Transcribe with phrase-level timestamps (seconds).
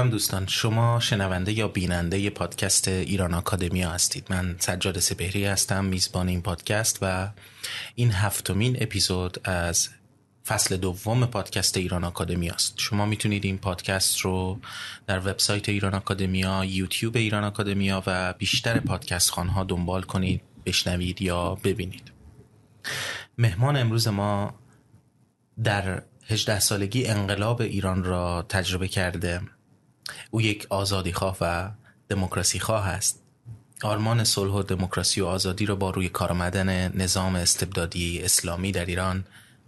[0.00, 0.46] سلام دوستان.
[0.46, 4.26] شما شنونده یا بیننده پادکست ایران آکادمیا هستید.
[4.30, 7.28] من سجاد سپهری هستم میزبان این پادکست و
[7.94, 9.88] این هفتمین اپیزود از
[10.46, 12.74] فصل دوم پادکست ایران آکادمیا است.
[12.76, 14.60] شما می‌تونید این پادکست رو
[15.06, 21.54] در وبسایت ایران آکادمیا یوتیوب ایران آکادمیا و بیشتر پادکست خانها دنبال کنید بشنوید یا
[21.54, 22.12] ببینید.
[23.38, 24.54] مهمان امروز ما
[25.64, 29.40] در 18 سالگی انقلاب ایران را تجربه کرده
[30.30, 31.70] او یک آزادی خواه و
[32.08, 33.22] دموکراسی خواه است.
[33.82, 38.84] آرمان صلح و دموکراسی و آزادی را با روی کار آمدن نظام استبدادی اسلامی در
[38.84, 39.24] ایران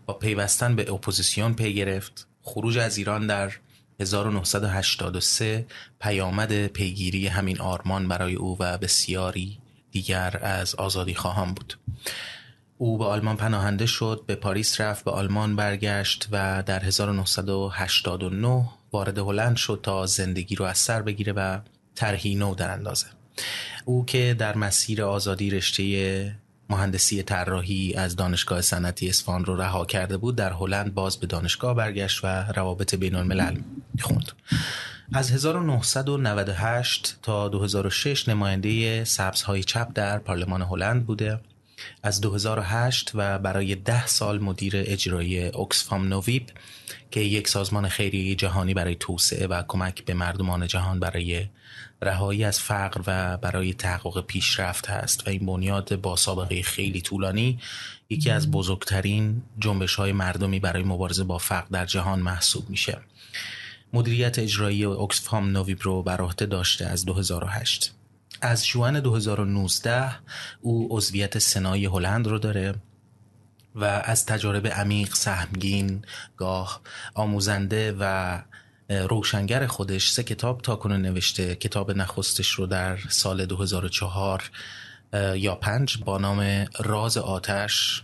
[0.06, 2.26] با پیوستن به اپوزیسیون پی گرفت.
[2.42, 3.52] خروج از ایران در
[4.00, 5.66] 1983
[6.00, 9.58] پیامد پیگیری همین آرمان برای او و بسیاری
[9.92, 11.78] دیگر از آزادی خواهان بود.
[12.78, 19.18] او به آلمان پناهنده شد به پاریس رفت به آلمان برگشت و در 1989 وارد
[19.18, 21.58] هلند شد تا زندگی رو از سر بگیره و
[21.94, 23.06] طرحی نو در اندازه.
[23.84, 26.34] او که در مسیر آزادی رشته
[26.70, 31.74] مهندسی طراحی از دانشگاه صنعتی اصفهان رو رها کرده بود در هلند باز به دانشگاه
[31.74, 33.56] برگشت و روابط بین الملل
[34.00, 34.32] خوند.
[35.12, 41.40] از 1998 تا 2006 نماینده سبزهای چپ در پارلمان هلند بوده.
[42.02, 46.50] از 2008 و برای ده سال مدیر اجرایی اوکسفام نویب
[47.10, 51.46] که یک سازمان خیری جهانی برای توسعه و کمک به مردمان جهان برای
[52.02, 57.58] رهایی از فقر و برای تحقق پیشرفت هست و این بنیاد با سابقه خیلی طولانی
[58.10, 62.98] یکی از بزرگترین جنبش های مردمی برای مبارزه با فقر در جهان محسوب میشه.
[63.92, 67.94] مدیریت اجرایی اوکسفام نویب رو بر داشته از 2008
[68.42, 70.10] از جوان 2019
[70.60, 72.74] او عضویت سنای هلند رو داره
[73.74, 76.04] و از تجارب عمیق سهمگین
[76.36, 76.80] گاه
[77.14, 78.38] آموزنده و
[78.88, 81.54] روشنگر خودش سه کتاب تا کنه نوشته.
[81.54, 84.50] کتاب نخستش رو در سال 2004
[85.34, 88.02] یا پنج با نام راز آتش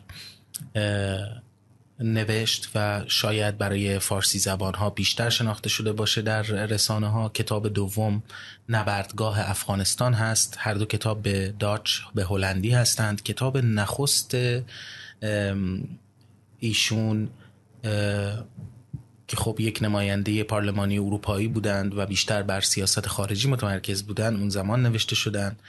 [2.00, 7.68] نوشت و شاید برای فارسی زبان ها بیشتر شناخته شده باشه در رسانه ها کتاب
[7.68, 8.22] دوم
[8.68, 10.56] نبردگاه افغانستان هست.
[10.58, 13.22] هر دو کتاب به داچ به هلندی هستند.
[13.22, 14.36] کتاب نخست
[16.58, 17.28] ایشون
[19.28, 24.48] که خب یک نماینده پارلمانی اروپایی بودند و بیشتر بر سیاست خارجی متمرکز بودند اون
[24.48, 25.60] زمان نوشته شدند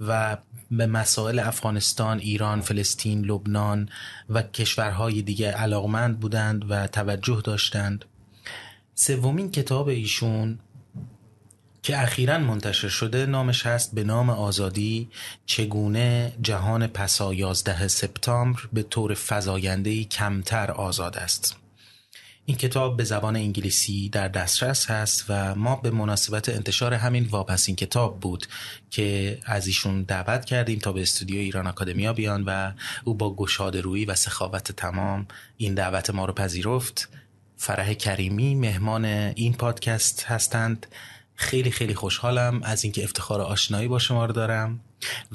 [0.00, 0.36] و
[0.70, 3.88] به مسائل افغانستان، ایران، فلسطین، لبنان
[4.28, 8.04] و کشورهای دیگه علاقمند بودند و توجه داشتند.
[8.94, 10.58] سومین کتاب ایشون
[11.82, 15.08] که اخیرا منتشر شده نامش هست به نام آزادی
[15.46, 21.56] چگونه جهان پسا 11 سپتامبر به طور فزاینده‌ای کمتر آزاد است.
[22.48, 27.76] این کتاب به زبان انگلیسی در دسترس هست و ما به مناسبت انتشار همین واپسین
[27.76, 28.46] کتاب بود
[28.90, 32.72] که از ایشون دعوت کردیم تا به استودیو ایران آکادمیا بیان و
[33.04, 35.26] او با گشاد روی و سخاوت تمام
[35.56, 37.08] این دعوت ما رو پذیرفت.
[37.56, 40.86] فرح کریمی مهمان این پادکست هستند.
[41.40, 44.80] خیلی خیلی خوشحالم از اینکه افتخار آشنایی با شما رو دارم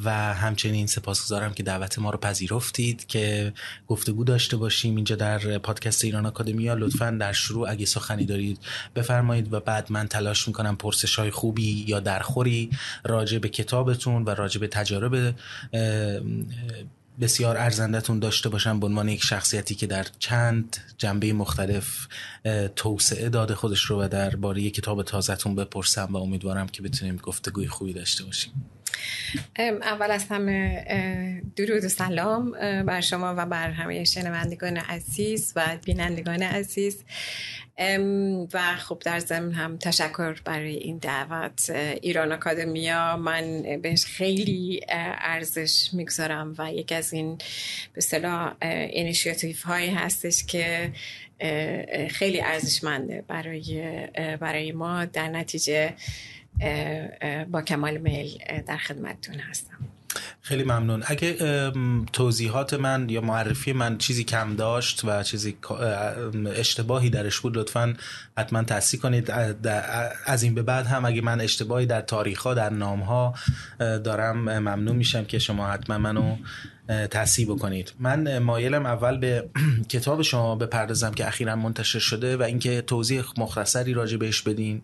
[0.04, 3.54] و همچنین سپاسگزارم که دعوت ما رو پذیرفتید که
[3.88, 6.74] گفتگو داشته باشیم اینجا در پادکست ایران آکادمیا.
[6.74, 8.60] لطفا در شروع اگه سخنی دارید
[8.96, 12.70] بفرمایید و بعد من تلاش می‌کنم پرسش های خوبی یا درخوری
[13.04, 15.36] راجع به کتابتون و راجع به تجارب
[17.20, 22.08] بسیار ارزندتون داشته باشم به عنوان یک شخصیتی که در چند جنبه مختلف
[22.76, 27.68] توسعه داده خودش رو و در باره کتاب تازهتون بپرسم و امیدوارم که بتونیم گفتگوی
[27.68, 28.54] خوبی داشته باشیم.
[29.58, 32.52] اول از همه درود و سلام
[32.84, 37.04] بر شما و بر همه شنوندگان عزیز و بینندگان عزیز.
[38.54, 41.70] و خب در ضمن هم تشکر برای این دعوت
[42.02, 47.38] ایران اکادمیا من بهش خیلی ارزش می‌گذارم و یک از این
[47.94, 50.92] به صلاح اینیشیاتیف هایی هستش که
[52.10, 54.08] خیلی ارزشمنده برای
[54.40, 55.06] برای ما.
[55.06, 55.94] در نتیجه
[57.52, 59.78] با کمال میل در خدمتتون هستم.
[60.42, 61.04] خیلی ممنون.
[61.06, 61.38] اگه
[62.14, 65.58] توضیحات من یا معرفی من چیزی کم داشت و چیزی
[66.56, 67.94] اشتباهی درش بود لطفا
[68.38, 69.32] حتما تصحیح کنید.
[70.26, 73.34] از این به بعد هم اگه من اشتباهی در تاریخ ها در نام ها
[73.80, 76.36] دارم ممنون میشم که شما حتما منو
[76.88, 77.94] تصحیح بکنید.
[78.00, 79.50] من مایلم اول به
[79.94, 84.82] کتاب شما بپردازم که اخیرا منتشر شده و اینکه توضیح مختصری راجع بهش بدین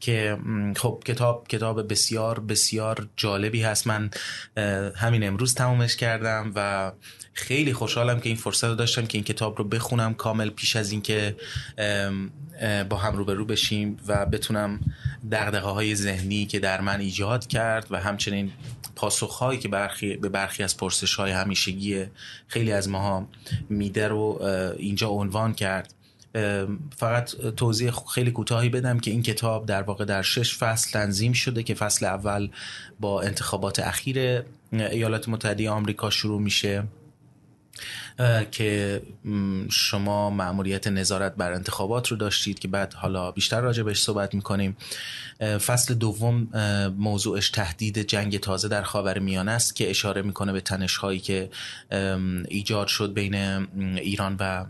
[0.00, 0.38] که
[0.76, 3.86] خب کتاب کتاب بسیار بسیار جالبی هست.
[3.86, 4.10] من
[4.96, 6.92] همین امروز تمومش کردم و
[7.32, 10.92] خیلی خوشحالم که این فرصت رو داشتم که این کتاب رو بخونم کامل پیش از
[10.92, 11.36] اینکه
[12.88, 14.80] با هم روبرو بشیم و بتونم
[15.32, 18.52] دقدقه های ذهنی که در من ایجاد کرد و همچنین
[18.96, 22.04] پاسخهایی که برخی به برخی از پرسش های همیشگی
[22.46, 23.28] خیلی از ماها
[23.68, 24.42] میده رو
[24.78, 25.94] اینجا عنوان کرد.
[26.96, 31.62] فقط توضیح خیلی کوتاهی بدم که این کتاب در واقع در شش فصل تنظیم شده
[31.62, 32.48] که فصل اول
[33.00, 34.42] با انتخابات اخیر
[34.72, 36.84] ایالات متحده آمریکا شروع میشه.
[38.50, 39.02] که
[39.70, 44.76] شما معمولیت نظارت بر انتخابات رو داشتید که بعد حالا بیشتر راجع بهش صحبت می‌کنیم.
[45.40, 46.48] فصل دوم
[46.98, 51.50] موضوعش تهدید جنگ تازه در خاور میانه است که اشاره می‌کنه به تنش هایی که
[52.48, 53.34] ایجاد شد بین
[53.96, 54.66] ایران و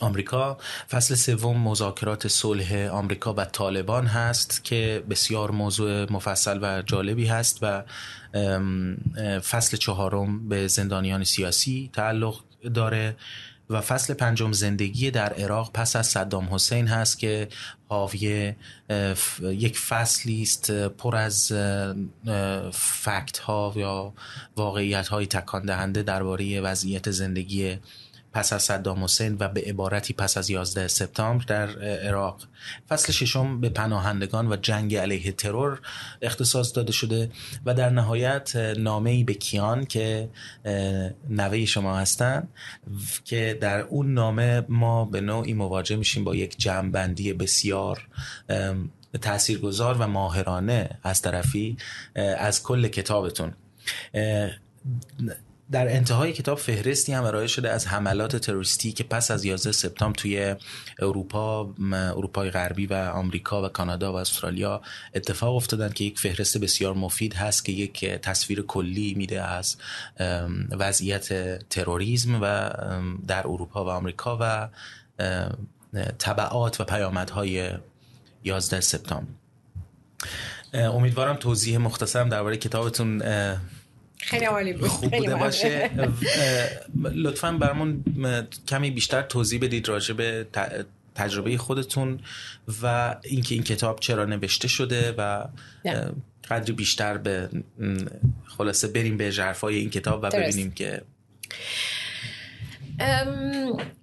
[0.00, 0.58] آمریکا.
[0.90, 7.58] فصل سوم مذاکرات صلح آمریکا و طالبان هست که بسیار موضوع مفصل و جالبی هست
[7.62, 7.82] و
[9.40, 12.40] فصل چهارم به زندانیان سیاسی تعلق
[12.74, 13.16] داره
[13.70, 17.48] و فصل پنجم زندگی در عراق پس از صدام حسین هست که
[17.88, 18.52] حاوی
[19.42, 21.52] یک فصلی است پر از
[22.72, 24.12] فکت ها یا
[24.56, 27.78] واقعیت های تکان دهنده درباره وضعیت زندگی
[28.32, 32.40] پس از صدام حسین و به عبارتی پس از 11 سپتامبر در عراق.
[32.88, 35.80] فصل ششم به پناهندگان و جنگ علیه ترور
[36.22, 37.30] اختصاص داده شده
[37.66, 40.28] و در نهایت نامه ای به کیان که
[41.30, 42.48] نوه شما هستن
[43.24, 48.08] که در اون نامه ما به نوعی مواجه میشیم با یک جمعبندی بسیار
[49.22, 51.76] تاثیرگذار و ماهرانه از طرفی
[52.38, 53.52] از کل کتابتون.
[55.70, 60.16] در انتهای کتاب فهرستی هم ارائه شده از حملات تروریستی که پس از 11 سپتامبر
[60.16, 60.54] توی
[60.98, 64.82] اروپا اروپای غربی و آمریکا و کانادا و استرالیا
[65.14, 69.76] اتفاق افتادن که یک فهرست بسیار مفید هست که یک تصویر کلی میده از
[70.70, 72.70] وضعیت تروریسم و
[73.26, 74.68] در اروپا و آمریکا و
[76.18, 77.70] طبعات و پیامدهای
[78.44, 79.28] 11 سپتامبر.
[80.74, 83.22] امیدوارم توضیح مختصرم درباره کتابتون
[84.20, 85.34] خیلی عالی بود خوب بوده.
[85.34, 85.90] باشه
[87.14, 88.04] لطفا برامون
[88.68, 90.46] کمی بیشتر توضیح بدید راجع به
[91.14, 92.20] تجربه خودتون
[92.82, 95.44] و اینکه این کتاب چرا نوشته شده و
[96.50, 97.48] قدری بیشتر به
[98.46, 101.02] خلاصه بریم به جرفای این کتاب و ببینیم که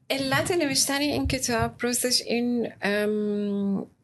[0.09, 2.71] علت نوشتن این کتاب پروسش این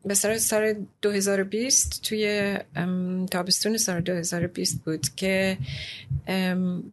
[0.06, 2.58] به سال 2020 توی
[3.32, 5.58] تابستون سال 2020 بود که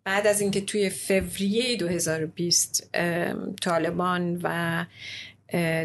[0.04, 2.90] بعد از اینکه توی فوریه 2020
[3.62, 4.84] طالبان و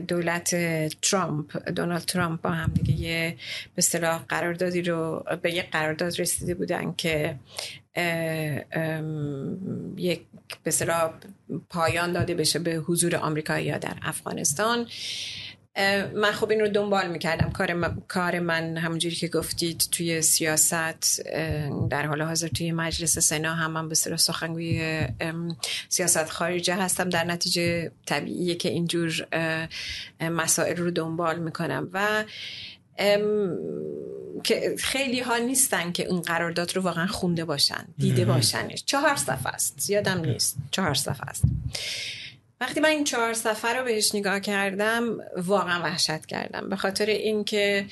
[0.07, 0.55] دولت
[1.01, 3.35] ترامپ دونالد ترامپ با هم دیگه یه
[3.75, 7.35] به اصطلاح قراردادی رو به یه قرارداد رسیده بودن که
[9.97, 10.21] یک
[10.63, 11.13] به اصطلاح
[11.69, 14.87] پایان داده بشه به حضور آمریکایی در افغانستان.
[16.15, 17.51] من خب این رو دنبال می‌کردم.
[17.51, 21.21] کار من, کار من همونجوری که گفتید توی سیاست
[21.89, 25.07] در حال حاضر توی مجلس سنا هم من به صلاح سخنگوی
[25.89, 27.09] سیاست خارجه هستم.
[27.09, 29.27] در نتیجه طبیعیه که اینجور
[30.21, 31.89] مسائل رو دنبال می‌کنم.
[31.93, 32.23] و
[34.43, 38.83] که خیلی ها نیستن که اون قرارداد رو واقعا خونده باشن دیده باشنش.
[38.85, 39.89] چهار صفحه است.
[39.89, 40.57] یادم نیست.
[40.71, 41.43] چهار صفحه است.
[42.61, 46.69] وقتی من این چهار صفحه رو بهش نگاه کردم واقعا وحشت کردم.
[46.69, 47.85] به خاطر اینکه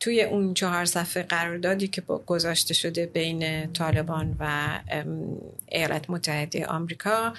[0.00, 4.78] توی اون چهار صفحه قراردادی که گذاشته شده بین طالبان و
[5.68, 7.34] ایالات متحده آمریکا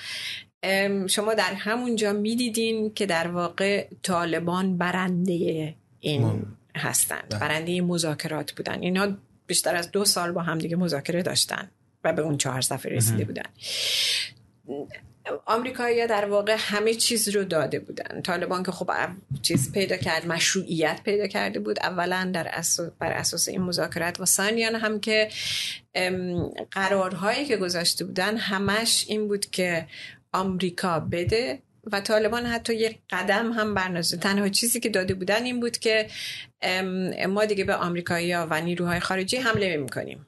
[1.08, 6.46] شما در همونجا می‌دیدین که در واقع طالبان برنده این
[6.80, 7.30] هستند.
[7.30, 7.40] بله.
[7.40, 8.82] برنده مذاکرات بودن.
[8.82, 9.08] اینها
[9.48, 11.72] بیشتر از دو سال با همدیگه مذاکره داشتن
[12.04, 13.44] و به اون چهار صفحه رسیده بودن.
[15.46, 18.22] آمریکایی در واقع همه چیز رو داده بودن.
[18.22, 18.92] طالبان که خب
[19.42, 21.80] چیز پیدا کرد مشروعیت پیدا کرده بود.
[21.80, 25.30] اولا در اساس بر اساس این مذاکرات و ثانیا هم که
[26.72, 29.88] قرارهایی که گذاشته بودن همش این بود که
[30.34, 34.18] آمریکا بده و طالبان حتی یک قدم هم برنازه.
[34.18, 36.08] تنها چیزی که داده بودن این بود که
[37.30, 40.26] ما دیگه به آمریکایی و نیروهای خارجی حمله می‌کنیم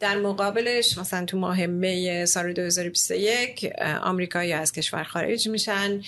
[0.00, 3.72] در مقابلش مثلا تو ماه می سال 2021
[4.02, 6.02] آمریکایی از کشور خارج میشن.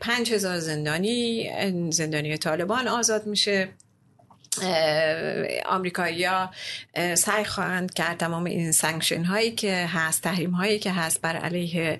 [0.00, 1.50] 5000 زندانی
[1.90, 3.68] زندانی طالبان آزاد میشه.
[5.66, 6.50] آمریکایی ها
[7.14, 11.98] سعی خواهند کرد تمام این sanction هایی که هست تحریم هایی که هست بر علیه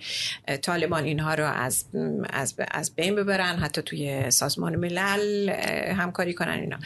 [0.62, 1.84] طالبان اینها رو از,
[2.30, 5.50] از, از بین ببرن حتی توی سازمان ملل
[5.92, 6.78] همکاری کنن اینا.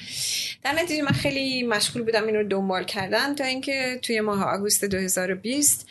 [0.65, 4.85] در نتیجه من خیلی مشغول بودم این رو دنبال کردن تا اینکه توی ماه آگوست
[4.85, 5.89] 2020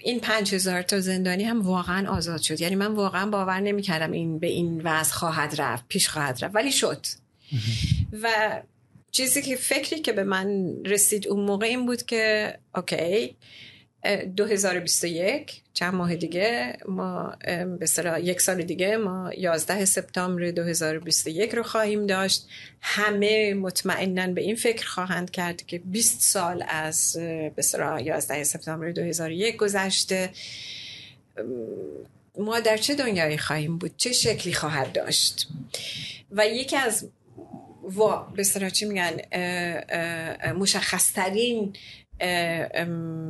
[0.00, 2.60] این پنج هزار تا زندانی هم واقعا آزاد شد.
[2.60, 6.54] یعنی من واقعا باور نمی کردم این به این وضع خواهد رفت پیش خواهد رفت.
[6.54, 7.06] ولی شد.
[8.22, 8.28] و
[9.10, 13.36] چیزی که فکری که به من رسید اون موقع این بود که اوکی
[14.36, 17.36] 2021 چند ماه دیگه ما
[17.78, 17.86] به
[18.22, 22.48] یک سال دیگه ما 11 سپتامبر 2021 رو خواهیم داشت.
[22.80, 27.16] همه مطمئنا به این فکر خواهند کرد که 20 سال از
[27.56, 27.62] به
[28.00, 30.30] 11 سپتامبر 2001 گذشته.
[32.38, 35.48] ما در چه دنیایی خواهیم بود؟ چه شکلی خواهد داشت؟
[36.30, 37.08] و یکی از
[37.98, 39.16] و به چی میگن
[40.52, 41.76] مشخصترین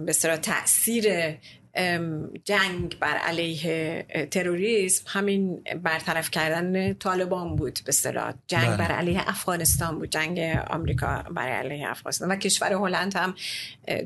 [0.07, 1.37] به تاثیر
[2.45, 5.05] جنگ بر علیه تروریسم.
[5.07, 8.35] همین برطرف کردن طالبان بود به اصطلاح.
[8.47, 8.77] جنگ بله.
[8.77, 10.11] بر علیه افغانستان بود.
[10.11, 10.39] جنگ
[10.71, 12.31] آمریکا بر علیه افغانستان.
[12.31, 13.35] و کشور هلند هم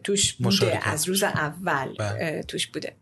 [0.05, 0.89] توش بوده.
[0.89, 2.43] از روز اول بله.
[2.43, 2.93] توش بوده.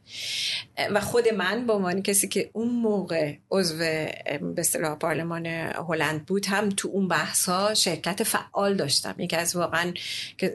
[0.91, 4.15] و خود من به عنوان کسی که اون موقع عضو به
[4.59, 5.47] اصطلاح پارلمان
[5.89, 9.15] هلند بود هم تو اون بحث ها شرکت فعال داشتم.
[9.19, 9.93] یکی از واقعا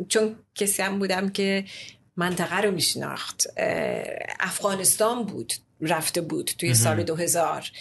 [0.10, 1.65] چون کسی هم بودم که
[2.22, 3.48] منطقه رو میشناخت.
[4.40, 7.72] افغانستان بود رفته بود توی سال 2000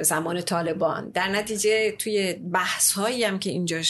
[0.00, 1.10] زمان طالبان.
[1.10, 3.82] در نتیجه توی بحث هایی هم که اینجا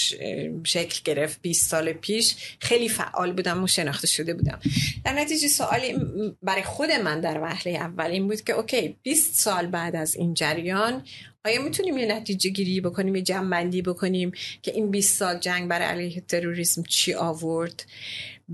[0.64, 4.60] شکل گرفت 20 سال پیش خیلی فعال بودم و شناخته شده بودم.
[5.04, 5.94] در نتیجه سوالی
[6.42, 10.34] برای خود من در وهله اول این بود که اوکی 20 سال بعد از این
[10.34, 11.04] جریان
[11.44, 15.86] آیا می‌تونیم یه نتیجه گیری بکنیم یه جمع بکنیم که این 20 سال جنگ برای
[15.86, 17.84] علیه تروریسم چی آورد؟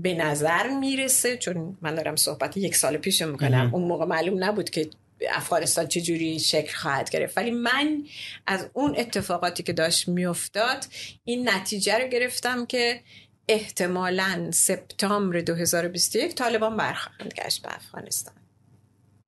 [0.01, 4.69] به نظر می‌رسه چون من دارم صحبت یک سال پیش می‌کنم اون موقع معلوم نبود
[4.69, 4.89] که
[5.29, 7.37] افغانستان چجوری شکل خواهد گرفت.
[7.37, 8.03] ولی من
[8.47, 10.85] از اون اتفاقاتی که داشت میافتاد
[11.23, 13.01] این نتیجه رو گرفتم که
[13.47, 18.33] احتمالا سپتامبر 2021 طالبان برخواهند گشت به افغانستان.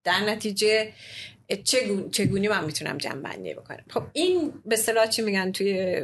[0.04, 0.94] در نتیجه
[2.12, 6.02] چگونه من می‌تونم جنبندی بکنم؟ خب این به صلاح چی میگن توی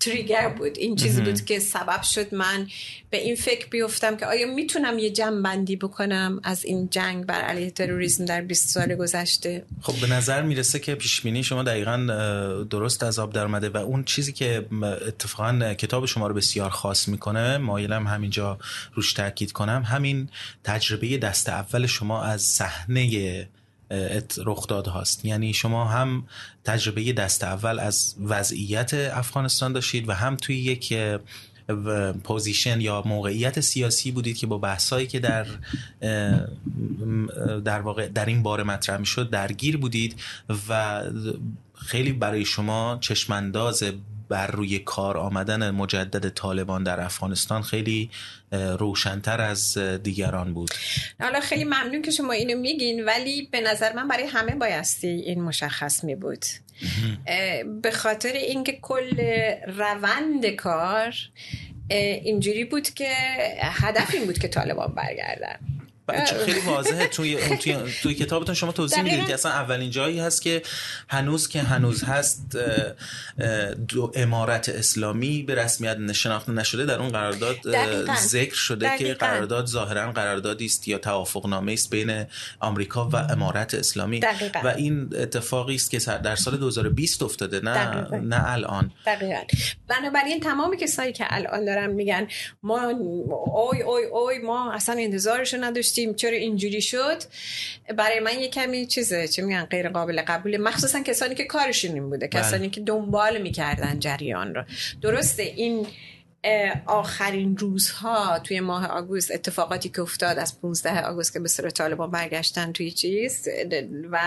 [0.00, 0.78] تریگر بود.
[0.78, 2.66] این چیزی بود که سبب شد من
[3.10, 7.70] به این فکر بیفتم که آیا می‌تونم یه جنبندی بکنم از این جنگ بر علیه
[7.70, 11.96] تروریسم در 20 سال گذشته؟ خب به نظر می‌رسه که پیشبینی شما دقیقا
[12.70, 17.58] درست از آب در و اون چیزی که اتفاقا کتاب شما رو بسیار خاص می‌کنه
[17.58, 18.58] مایلم همینجا
[18.94, 20.28] روش تاکید کنم همین
[20.64, 23.48] تجربه دست اول شما از صحنه
[24.46, 25.24] رخداد هاست.
[25.24, 26.24] یعنی شما هم
[26.64, 30.94] تجربه دست اول از وضعیت افغانستان داشتید و هم توی یک
[32.24, 35.46] پوزیشن یا موقعیت سیاسی بودید که با بحثایی که در
[37.64, 40.20] در واقع در این باره مطرح شد درگیر بودید
[40.68, 41.02] و
[41.74, 43.84] خیلی برای شما چشمانداز
[44.28, 48.10] بر روی کار آمدن مجدد طالبان در افغانستان خیلی
[48.52, 50.70] روشنتر از دیگران بود.
[51.20, 55.42] حالا خیلی ممنون که شما اینو میگین ولی به نظر من برای همه بایستی این
[55.42, 56.44] مشخص می بود
[57.82, 59.20] به خاطر اینکه کل
[59.66, 61.14] روند کار
[61.88, 63.12] اینجوری بود که
[63.60, 65.58] هدف این بود که طالبان برگردن.
[66.44, 67.06] خیلی واضحه.
[67.06, 70.62] توی توی, توی کتابتون شما توضیح می‌دید که اصلا اولین جایی هست که
[71.08, 72.58] هنوز که هنوز هست
[73.88, 77.56] دو امارت اسلامی به رسمیت شناخته نشده در اون قرارداد
[78.16, 82.24] ذکر شده که قرارداد ظاهرا قراردادی است یا توافق نامه است بین
[82.60, 84.20] آمریکا و امارت اسلامی.
[84.64, 88.92] و این اتفاقی است که در سال 2020 افتاده نه نه الان.
[89.06, 89.40] دقیقاً.
[89.88, 92.28] بنابراین تمامی کسایی که الان دارن میگن
[92.62, 95.95] ما اوی اوی اوی ما اصلا انتظارش نداشتیم.
[96.16, 97.22] چرا اینجوری شد؟
[97.96, 100.56] برای من یه کمی چیزه چه میگن غیر قابل قبول.
[100.56, 102.42] مخصوصا کسانی که کارشون این بوده بله.
[102.42, 104.64] کسانی که دنبال می‌کردن جریان رو.
[105.02, 105.86] درسته این
[106.86, 112.10] آخرین روزها توی ماه آگوست اتفاقاتی که افتاد از 15 آگوست که به سر طالبان
[112.10, 113.48] برگشتن توی چیز
[114.10, 114.20] و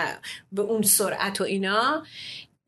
[0.52, 2.04] به اون سرعت و اینا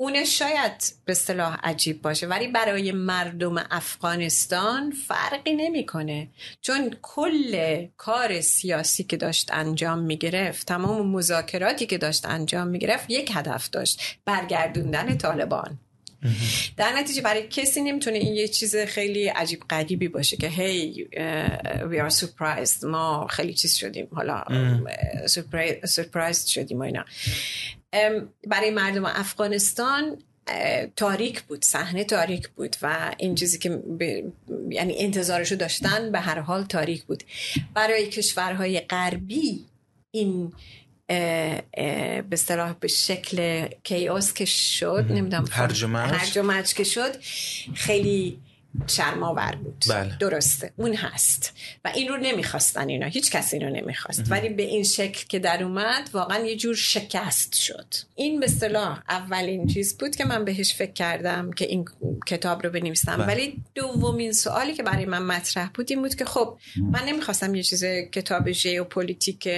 [0.01, 6.27] اون شاید به صلاح عجیب باشه ولی برای مردم افغانستان فرقی نمی‌کنه.
[6.61, 13.31] چون کل کار سیاسی که داشت انجام می‌گرفت تمام مذاکراتی که داشت انجام می‌گرفت یک
[13.33, 15.79] هدف داشت برگردوندن طالبان.
[16.77, 21.07] در نتیجه برای کسی نمی‌تونه این یه چیز خیلی عجیب غریبی باشه که هی
[21.91, 22.83] we are surprised.
[22.83, 24.43] ما خیلی چیز شدیم حالا
[25.85, 27.05] سورپرایز شدیم و اینا.
[28.47, 30.17] برای مردم افغانستان
[30.95, 34.01] تاریک بود صحنه تاریک بود و این چیزی که ب...
[34.69, 37.23] یعنی انتظارشو داشتن به هر حال تاریک بود.
[37.73, 39.65] برای کشورهای غربی
[40.11, 40.53] این
[42.29, 45.83] به صلاح به شکل کیاس که شد نمی‌دونم هرج
[46.37, 47.15] و که شد
[47.73, 48.39] خیلی
[48.87, 49.83] شرماور بود.
[49.89, 50.17] بله.
[50.19, 50.73] درسته.
[50.77, 51.53] اون هست.
[51.85, 53.05] و این رو نمی‌خواستن اینا.
[53.05, 54.23] هیچ کسی رو نمی‌خواست.
[54.31, 57.85] ولی به این شکل که در اومد واقعا یه جور شکست شد.
[58.15, 61.85] این به صلاح اولین چیز بود که من بهش فکر کردم که این
[62.27, 63.17] کتاب رو بنویسم.
[63.17, 63.25] بله.
[63.25, 66.57] ولی دومین سوالی که برای من مطرح بود این بود که خب
[66.91, 69.49] من نمی‌خواستم یه چیز کتاب ژئوپلیتیک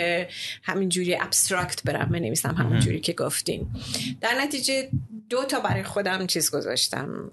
[0.63, 3.67] همینجوری abstract برم بنویسم همونجوری که گفتین.
[4.21, 4.89] در نتیجه
[5.29, 7.31] دو تا برای خودم چیز گذاشتم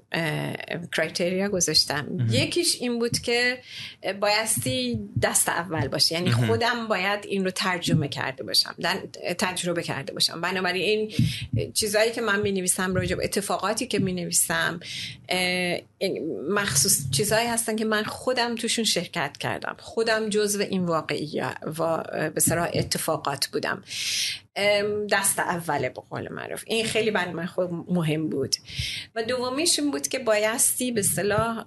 [0.93, 2.27] criteria گذاشتم.
[2.31, 3.59] یکیش این بود که
[4.21, 6.15] بایستی دست اول باشه.
[6.15, 8.75] یعنی خودم باید این رو ترجمه کرده باشم
[9.39, 10.41] تجربه کرده باشم.
[10.41, 11.13] بنابراین
[11.55, 14.81] این چیزهایی که من می نویسم راجع به اتفاقاتی که می نویسم
[16.49, 19.77] مخصوص چیزهایی هستن که من خودم توشون شرکت کردم.
[19.79, 21.41] خودم جزو این واقعی
[21.79, 21.97] و
[22.31, 22.43] به
[22.75, 23.83] اتفاقات بودم.
[25.11, 26.65] دست اوله به قول معروف.
[26.67, 28.57] این خیلی برای من خود مهم بود.
[29.15, 31.65] و دومیش این بود که بایستی به صلاح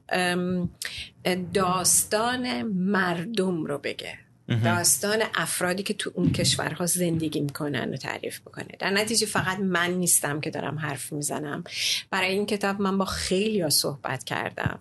[1.54, 4.20] داستان مردم رو بگه.
[4.64, 8.68] داستان افرادی که تو اون کشورها زندگی می‌کنن و تعریف بکنه.
[8.80, 11.64] در نتیجه فقط من نیستم که دارم حرف می‌زنم.
[12.12, 14.80] برای این کتاب من با خیلی ها صحبت کردم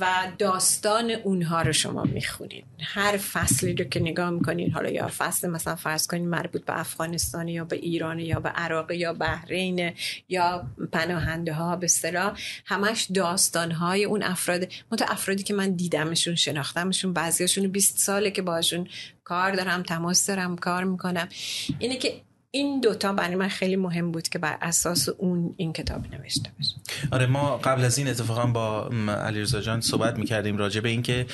[0.00, 0.06] و
[0.38, 5.76] داستان اونها رو شما می‌خونید هر فصلی رو که نگاه می‌کنین حالا یا فصل مثلا
[5.76, 9.92] فرض کنین مربوط به افغانستان یا به ایران یا به عراق یا بحرین
[10.28, 14.68] یا پناهنده ها به صلاح همش داستان های اون افراد.
[14.90, 18.88] منتها افرادی که من دیدمشون شناختمشون بعضیاشون 20 ساله که باشون
[19.24, 21.28] کار دارم تماس دارم کار می‌کنم.
[21.78, 22.22] اینه که
[22.54, 26.74] این دوتا برای من خیلی مهم بود که بر اساس اون این کتاب نوشته بشه.
[27.12, 28.88] آره ما قبل از این اتفاقا با
[29.26, 31.26] علیرضا جان صحبت می‌کردیم راجع به اینکه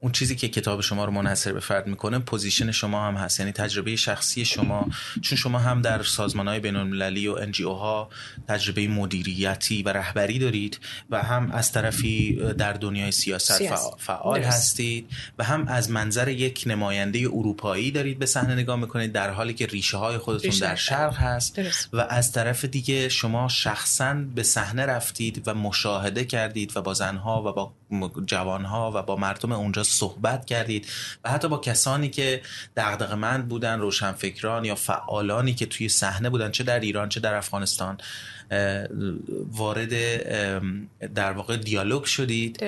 [0.00, 3.40] اون چیزی که کتاب شما رو منحصر به فرد می‌کنه position شما هم هست.
[3.40, 4.88] یعنی تجربه شخصی شما
[5.22, 8.08] چون شما هم در سازمان های بین المللی و NGO ها
[8.48, 10.78] تجربه مدیریتی و رهبری دارید
[11.10, 13.62] و هم از طرفی در دنیای سیاست
[13.98, 15.08] فعال هستید
[15.38, 19.66] و هم از منظر یک نماینده اروپایی دارید به صحنه نگاه می‌کنید در حالی که
[19.66, 21.60] ریشه های خودتون در شرق هست
[21.92, 27.42] و از طرف دیگه شما شخصا به صحنه رفتید و مشاهده کردید و با زنها
[27.42, 27.72] و با
[28.26, 30.86] جوانها و با مردم اونجا صحبت کردید
[31.24, 32.42] و حتی با کسانی که
[32.76, 37.98] دغدغه‌مند بودن روشنفکران یا فعالانی که توی صحنه بودن چه در ایران چه در افغانستان.
[39.52, 39.92] وارد
[41.14, 42.64] در واقع دیالوگ شدید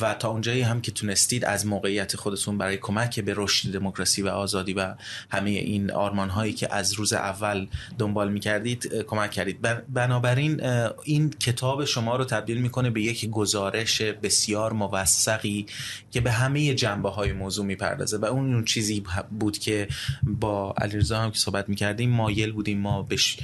[0.00, 4.28] و تا اونجایی هم که تونستید از موقعیت خودتون برای کمک به رشد دموکراسی و
[4.28, 4.94] آزادی و
[5.30, 7.66] همه این آرمان هایی که از روز اول
[7.98, 9.60] دنبال می‌کردید کمک کردید.
[9.88, 10.62] بنابراین
[11.04, 15.66] این کتاب شما رو تبدیل می‌کنه به یک گزارش بسیار موثقی
[16.10, 18.16] که به همه جنبه های موضوع می‌پردازه.
[18.18, 19.88] و اون چیزی بود که
[20.22, 23.38] با علیرضا هم که صحبت می‌کردیم مایل بودیم ما بهش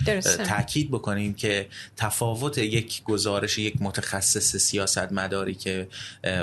[0.47, 5.89] تاکید بکنیم که تفاوت یک گزارش یک متخصص سیاست مداری که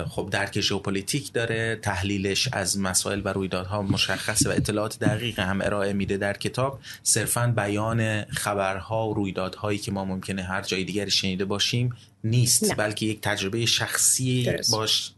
[0.10, 5.94] خب درک ژئوپلیتیک داره تحلیلش از مسائل و رویدادها مشخصه و اطلاعات دقیق هم ارائه
[5.94, 6.80] میده در کتاب.
[7.04, 13.06] صرفا بیان خبرها و رویدادهایی که ما ممکنه هر جای دیگری شنیده باشیم نیست بلکه
[13.06, 15.12] یک تجربه شخصی باش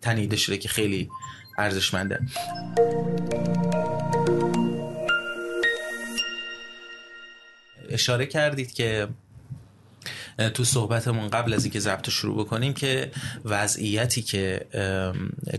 [0.00, 1.08] تنیده شده که خیلی
[1.58, 2.20] ارزشمنده.
[7.90, 9.08] اشاره کردید که
[10.54, 13.10] تو صحبتمون قبل از اینکه ضبط شروع بکنیم که
[13.44, 14.66] وضعیتی که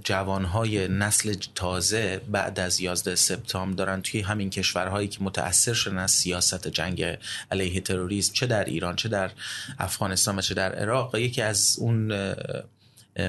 [0.03, 6.11] جوانهای نسل تازه بعد از 11 سپتامبر دارن توی همین کشورهایی که متأثر شدن از
[6.11, 7.17] سیاست جنگ
[7.51, 9.31] علیه تروریسم چه در ایران چه در
[9.79, 11.15] افغانستان و چه در عراق.
[11.15, 12.11] یکی از اون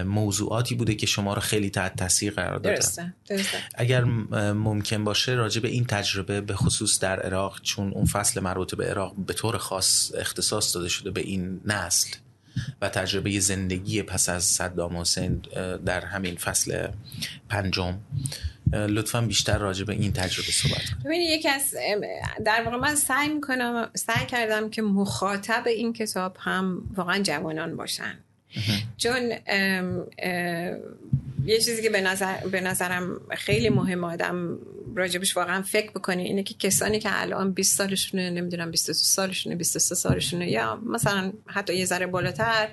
[0.07, 3.14] موضوعاتی بوده که شما رو خیلی تحت تاثیر قرار داده درسته.
[3.29, 3.59] درسته.
[3.74, 4.05] اگر
[4.53, 8.87] ممکن باشه راجع به این تجربه به خصوص در عراق چون اون فصل مربوط به
[8.87, 12.09] عراق به طور خاص اختصاص داده شده به این نسل
[12.83, 15.42] و تجربه زندگی پس از صدام حسین
[15.87, 16.88] در همین فصل
[17.48, 17.98] پنجم
[18.72, 21.74] لطفا بیشتر راجع به این تجربه صحبت کنید ببینید یکی از
[22.44, 28.18] در واقع من سعی می‌کنم سعی کردم که مخاطب این کتاب هم واقعا جوانان باشن
[29.00, 29.32] چون
[31.44, 34.58] یه چیزی که به, نظر، به نظرم خیلی مهم آدم
[34.94, 39.94] راجبش واقعا فکر بکنی اینه که کسانی که الان 20 سالشونه نمی‌دونم 22 سالشونه 23
[39.94, 42.68] سالشونه یا مثلا حتی یه ذره بالاتر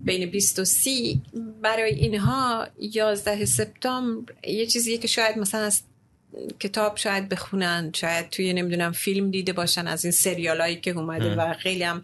[0.00, 1.22] بین 20 و 30
[1.62, 5.82] برای اینها 11 سپتامبر یه چیزیه که شاید مثلا از
[6.60, 11.34] کتاب شاید بخونن شاید توی نمی‌دونم فیلم دیده باشن از این سریال هایی که اومده
[11.34, 12.02] و خیلی هم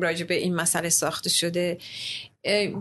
[0.00, 1.78] راجع به این مسئله ساخته شده.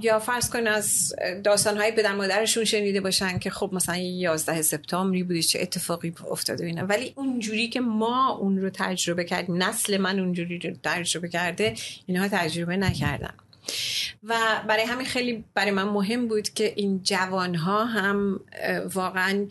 [0.01, 5.23] یا فرض کن از داستان های پدر مادرشون شنیده باشن که خب مثلا 11 سپتامبری
[5.23, 6.85] بودی چه اتفاقی افتاده اینا.
[6.85, 11.73] ولی اونجوری که ما اون رو تجربه کردیم نسل من اونجوری رو تجربه کرده
[12.05, 13.33] اینها تجربه نکردن
[14.23, 14.35] و
[14.67, 18.39] برای همین خیلی برای من مهم بود که این جوان ها هم
[18.93, 19.47] واقعا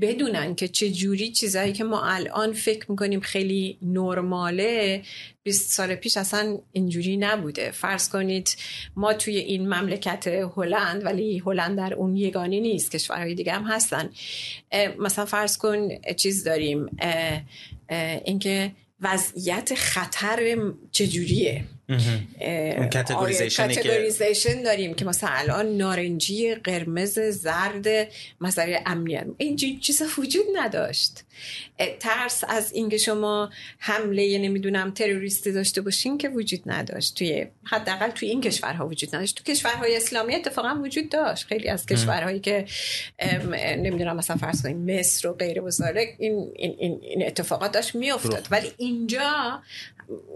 [0.00, 5.02] بدونن که چه جوری چیزهایی که ما الان فکر می‌کنیم خیلی نرماله
[5.42, 7.70] 20 سال پیش اصلا اینجوری نبوده.
[7.70, 8.56] فرض کنید
[8.96, 10.26] ما توی این مملکت
[10.56, 14.10] هلند ولی هلند در اون یگانی نیست کشورهای دیگه هم هستن.
[14.98, 16.86] مثلا فرض کن چیز داریم
[18.24, 20.56] اینکه وضعیت خطر
[20.92, 21.64] چجوریه؟
[22.92, 27.86] کاتگوریزیشن داریم که مثلا الان نارنجی قرمز زرد
[28.40, 29.26] مثلا امنیت.
[29.38, 31.24] این چیزا وجود نداشت.
[32.00, 37.14] ترس از اینکه شما حمله نمی‌دونم تروریستی داشته باشین که وجود نداشت.
[37.14, 39.36] توی حداقل توی این کشورها وجود نداشت.
[39.36, 41.46] تو کشورهای اسلامی اتفاقا وجود داشت.
[41.46, 42.64] خیلی از کشورهایی که
[43.78, 45.62] نمی‌دونم مثلا فرض کنید مصر و غیر
[46.18, 48.48] این, این, این اتفاقات داشت میافتاد.
[48.50, 49.62] ولی اینجا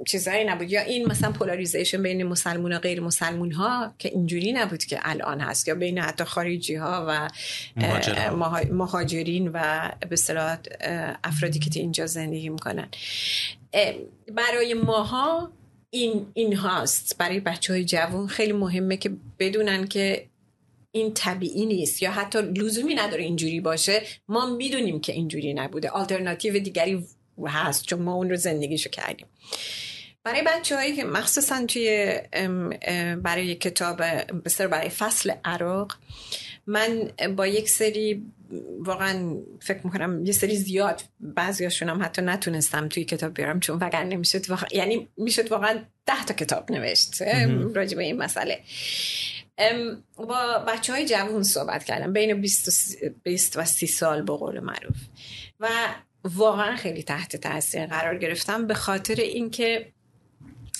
[0.07, 0.71] چیزایی نبود.
[0.71, 5.41] یا این مثلا پولاریزیشن بین مسلمون و غیر مسلمون ها که اینجوری نبود که الان
[5.41, 7.29] هست یا بین حتی خارجی ها و
[8.71, 10.17] مهاجرین و به
[11.25, 12.89] افرادی که اینجا زندگی می‌کنن.
[14.37, 15.53] برای ماها
[15.91, 17.19] این این هاست.
[17.19, 20.27] برای بچه های جوان خیلی مهمه که بدونن که
[20.93, 22.03] این طبیعی نیست.
[22.03, 24.03] یا حتی لزومی نداره اینجوری باشه.
[24.29, 25.89] ما می‌دونیم که اینجوری نبوده.
[25.89, 27.05] آلترناتیو دیگری
[27.47, 29.27] هست چون ما اون رو زندگیشو کردیم.
[30.25, 32.19] برای بچه هایی که مخصوصا توی
[33.23, 34.03] برای کتاب
[34.45, 35.97] بسر برای فصل عراق
[36.67, 38.23] من با یک سری
[38.79, 44.05] واقعا فکر می‌کنم یه سری زیاد بعضیاشون هم حتی نتونستم توی کتاب بیارم چون وگر
[44.05, 47.23] نمی‌شد واقعا یعنی می‌شد واقعا ده تا کتاب نوشت
[47.75, 48.61] راجع به این مسئله.
[50.17, 52.41] با بچه های جوان صحبت کردم بین
[53.23, 54.97] 20 و 30 سال به قول معروف.
[55.61, 55.69] و
[56.35, 59.93] واقعا خیلی تحت تاثیر قرار گرفتم به خاطر اینکه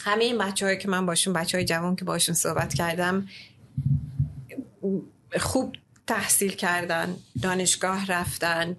[0.01, 3.29] همه این بچه که من باشون بچه های جوان که باشون صحبت کردم
[5.39, 8.77] خوب تحصیل کردن دانشگاه رفتن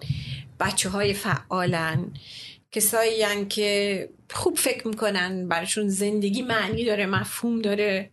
[0.60, 2.10] بچه های فعالن
[2.72, 8.10] کسایی که خوب فکر می‌کنن براشون زندگی معنی داره مفهوم داره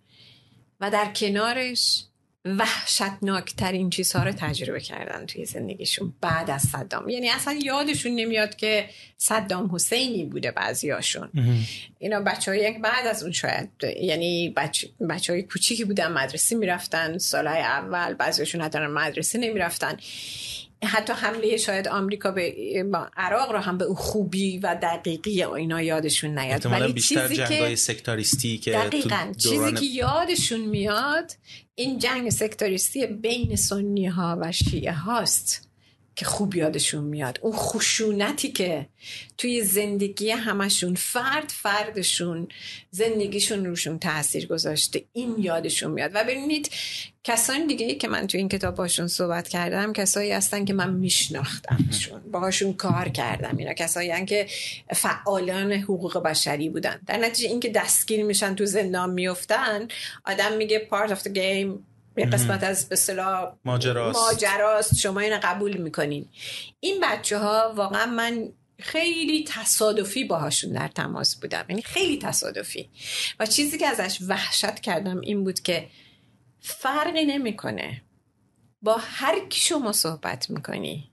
[0.80, 2.06] و در کنارش
[2.46, 7.10] وحشتناکترین چیزها رو تجربه کردن توی زندگیشون بعد از صدام.
[7.10, 11.30] یعنی اصلا یادشون نمیاد که صدام حسینی بوده بعضیاشون.
[12.00, 13.70] اینا بچه های بعد از اون شاید
[14.02, 19.98] یعنی بچه, بچه های کوچیکی بودن مدرسه می‌رفتن سالهای اول بعضیاشون حتی مدرسه نمی‌رفتن.
[20.84, 22.54] حتی حمله شاید آمریکا به
[23.18, 26.66] عراق رو هم به اون خوبی و دقیقی اینا یادشون نیاد.
[26.66, 29.34] ولی بیشتر چیزی که سکتاریستی که دقیقا.
[29.38, 31.32] چیزی که یادشون میاد
[31.76, 35.70] این جنگ سکتاریستی بین سنی ها و شیعه هاست.
[36.16, 37.40] که خوب یادشون میاد.
[37.42, 38.88] اون خشونتی که
[39.38, 42.48] توی زندگی همشون فرد فردشون
[42.92, 46.12] زندگیشون روشون تاثیر گذاشته این یادشون میاد.
[46.14, 46.70] و ببینید
[47.24, 52.22] کسانی دیگه که من توی این کتاب باشون صحبت کردم کسایی هستن که من میشناختمشون.
[52.32, 53.58] باهاشون کار کردم.
[53.58, 54.48] اینا کسایی که
[54.94, 57.00] فعالان حقوق بشری بودن.
[57.08, 59.88] در نتیجه اینکه دستگیر میشن تو زندان میفتن
[60.26, 62.96] آدم میگه part of the game یه قسمت از به
[63.66, 64.20] ماجراست.
[64.20, 64.96] ماجراست.
[64.96, 66.30] شما اینو قبول می‌کنین.
[66.80, 68.50] این بچه ها واقعا من
[68.80, 71.66] خیلی تصادفی باهاشون در تماس بودم.
[71.70, 72.90] یعنی خیلی تصادفی.
[73.40, 75.88] و چیزی که ازش وحشت کردم این بود که
[76.60, 78.02] فرقی نمی‌کنه.
[78.82, 81.12] با هر کی شما صحبت می‌کنی.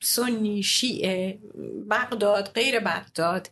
[0.00, 1.38] سنی شیعه
[1.90, 3.50] بغداد غیر بغداد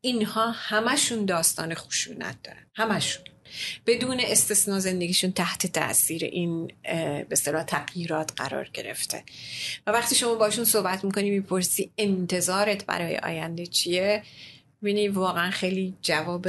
[0.00, 2.66] اینها همشون داستان خشونت دارن.
[2.74, 3.24] همشون.
[3.86, 9.22] بدون استثنا زندگیشون تحت تاثیر این به اصطلاح تغییرات قرار گرفته.
[9.86, 14.22] و وقتی شما باشون صحبت می‌کنی می‌پرسی انتظارت برای آینده چیه؟
[14.82, 16.48] بینی واقعا خیلی جواب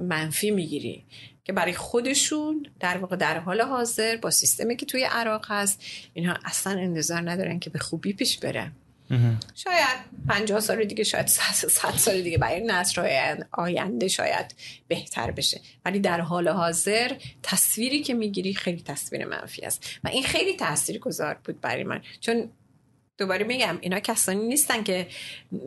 [0.00, 1.04] منفی می‌گیری
[1.44, 5.82] که برای خودشون در واقع در حال حاضر با سیستمی که توی عراق هست
[6.14, 8.72] اینها اصلا انتظار ندارن که به خوبی پیش بره
[9.54, 14.54] شاید پنجاه سال دیگه شاید صد سال دیگه برای نسل آینده شاید
[14.88, 15.60] بهتر بشه.
[15.84, 19.98] ولی در حال حاضر تصویری که می‌گیری خیلی تصویر منفی است.
[20.04, 22.02] و این خیلی تاثیر گذار بود برای من.
[22.20, 22.50] چون
[23.18, 25.06] دوباره میگم اینا کسانی نیستن که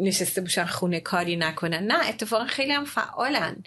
[0.02, 1.84] نشسته باشن خونه کاری نکنن.
[1.84, 3.64] نه اتفاقا خیلی هم فعالن.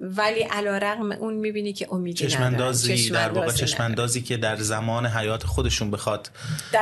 [0.00, 5.44] ولی علا رقم اون می‌بینی که امیدی چشمندازی در واقع چشمندازی که در زمان حیات
[5.44, 6.30] خودشون بخواد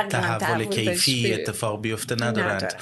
[0.09, 2.73] تحول کیفی اتفاق بیفته ندارند.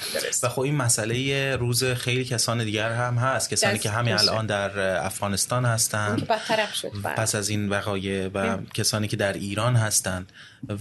[0.43, 4.80] و خب این مسئله روز خیلی کسان دیگر هم هست کسانی که همین الان در
[5.06, 6.28] افغانستان هستند
[7.04, 10.32] پس از این وقایع و کسانی که در ایران هستند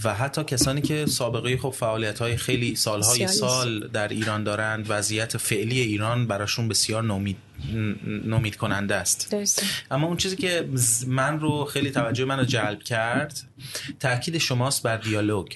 [0.03, 5.37] و حتی کسانی که سابقه خب فعالیت های خیلی سالهای سال در ایران دارند وضعیت
[5.37, 7.37] فعلی ایران براشون بسیار نومید
[8.25, 9.35] نومید کننده است
[9.91, 10.69] اما اون چیزی که
[11.07, 13.41] من رو خیلی توجه من رو جلب کرد
[13.99, 15.47] تاکید شماست بر دیالوگ.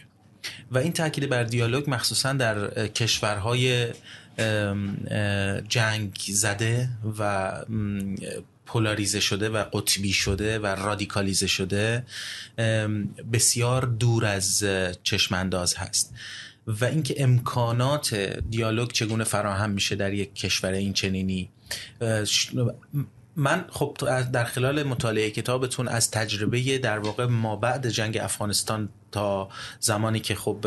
[0.72, 3.88] و این تاکید بر دیالوگ مخصوصا در کشورهای
[5.70, 6.90] جنگ زده
[7.20, 7.52] و
[8.66, 12.06] پولاریزه شده و قطبی شده و رادیکالیزه شده
[13.34, 14.64] بسیار دور از
[15.04, 16.14] چشمانداز هست.
[16.68, 18.14] و اینکه امکانات
[18.50, 21.50] دیالوگ چگونه فراهم میشه در یک کشور این چنینی
[23.36, 23.98] من خب
[24.34, 29.50] در خلال مطالعه کتابتون از تجربه در واقع ما بعد جنگ افغانستان تا
[29.80, 30.66] زمانی که خب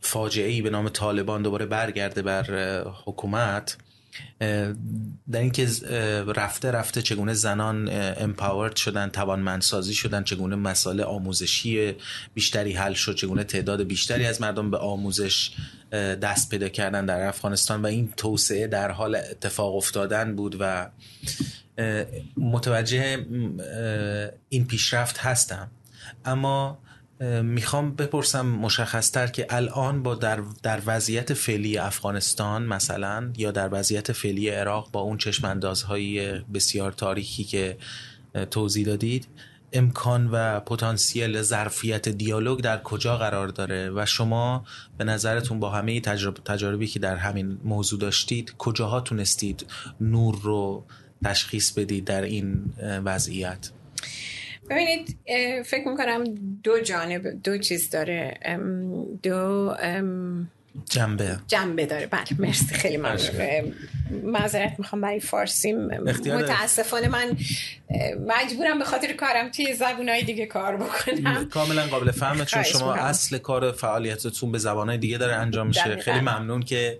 [0.00, 2.44] فاجعه ای به نام طالبان دوباره برگرده بر
[3.04, 3.76] حکومت
[5.30, 5.68] در اینکه
[6.26, 11.94] رفته رفته چگونه زنان امپاورد شدن توانمندسازی شدن چگونه مسائل آموزشی
[12.34, 15.50] بیشتری حل شد چگونه تعداد بیشتری از مردم به آموزش
[15.92, 20.90] دست پیدا کردن در افغانستان و این توسعه در حال اتفاق افتادن بود و
[22.36, 23.26] متوجه
[24.48, 25.70] این پیشرفت هستم.
[26.24, 26.78] اما
[27.42, 34.12] می‌خوام بپرسم مشخصتر که الان با در, در وضعیت فعلی افغانستان مثلا یا در وضعیت
[34.12, 37.76] فعلی عراق با اون چشماندازهای بسیار تاریخی که
[38.50, 39.28] توضیح دادید
[39.72, 44.64] امکان و پتانسیل ظرفیت دیالوگ در کجا قرار داره و شما
[44.98, 49.66] به نظرتون با همه تجرب، تجاربی که در همین موضوع داشتید کجاها تونستید
[50.00, 50.84] نور رو
[51.24, 52.72] تشخیص بدید در این
[53.04, 53.70] وضعیت؟
[54.70, 55.16] ببینید
[55.66, 56.24] فکر می‌کنم
[56.62, 58.38] دو جانب دو چیز داره.
[59.22, 59.74] دو
[60.90, 61.38] جنبه.
[61.46, 62.06] جنبه داره.
[62.06, 63.74] بله مرسی خیلی ممنون.
[64.24, 65.72] معذرت می‌خوام برای فارسی.
[65.72, 67.36] متاسفانه من
[68.26, 71.48] مجبورم به خاطر کارم توی زبونهای دیگه کار بکنم.
[71.48, 75.96] کاملا قابل فهمه چون شما اصل کار فعالیتتون به زبانهای دیگه داره انجام میشه.
[75.96, 76.98] خیلی ممنون که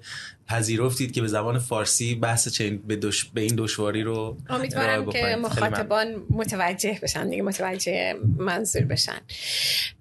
[0.49, 2.97] پذیرفتید که به زبان فارسی بحث چنین به,
[3.35, 9.21] به این دشواری رو امیدوارم که مخاطبان متوجه بشن دیگه متوجه منظور بشن.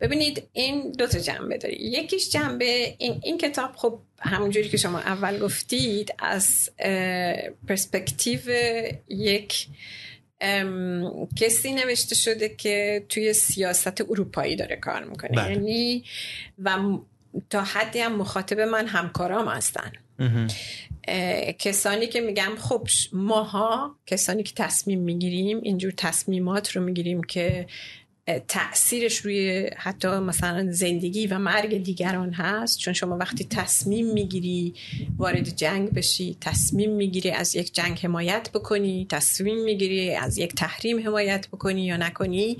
[0.01, 4.99] ببینید این دو تا جنبه داره یکیش جنبه این, این کتاب خب همونجوری که شما
[4.99, 6.69] اول گفتید از
[7.67, 8.39] پرسپکتیو
[9.07, 9.67] یک
[11.35, 15.29] کسی نوشته شده که توی سیاست اروپایی داره کار می‌کنه.
[15.29, 15.51] بله.
[15.51, 16.03] یعنی
[16.57, 16.77] و
[17.49, 19.91] تا حدی هم مخاطب من همکارام هستن.
[21.59, 27.67] کسانی که میگم خب ماها کسانی که تصمیم می‌گیریم اینجور تصمیمات رو می‌گیریم که
[28.47, 32.79] تاثیرش روی حتی مثلا زندگی و مرگ دیگران هست.
[32.79, 34.73] چون شما وقتی تصمیم می‌گیری
[35.17, 41.07] وارد جنگ بشی تصمیم می‌گیری از یک جنگ حمایت بکنی تصمیم می‌گیری از یک تحریم
[41.07, 42.57] حمایت بکنی یا نکنی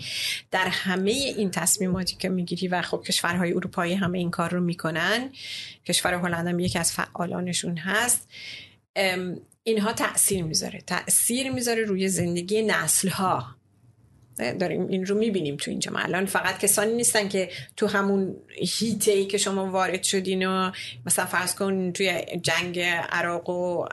[0.52, 5.30] در همه این تصمیماتی که می‌گیری و خب کشورهای اروپایی همه این کار رو می‌کنن
[5.86, 8.30] کشور هلند هم یکی از فعالانشون هست
[9.64, 10.82] اینها تاثیر می‌ذاره.
[10.82, 13.57] تاثیر می‌ذاره روی زندگی نسل ها
[14.38, 19.26] داریم این رو می‌بینیم تو اینجا الان فقط کسانی نیستن که تو همون هیته ای
[19.26, 20.72] که شما وارد شدین و
[21.06, 22.80] مثلا فرض کن توی جنگ
[23.12, 23.86] عراق و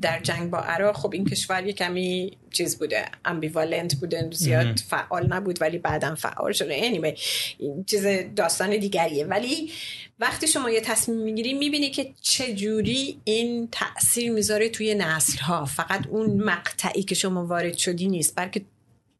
[0.00, 5.26] در جنگ با عراق خب این کشور یه کمی چیز بوده امبیوالنت بوده زیاد فعال
[5.32, 6.80] نبود ولی بعدا فعال شده.
[6.80, 7.20] Anyway
[7.58, 9.24] این چیز داستان دیگریه.
[9.24, 9.70] ولی
[10.18, 16.06] وقتی شما یه تصمیم می‌گیری می‌بینی که چجوری این تاثیر می‌ذاره توی نسل ها فقط
[16.06, 18.62] اون مقطعی که شما وارد شدی نیست بلکه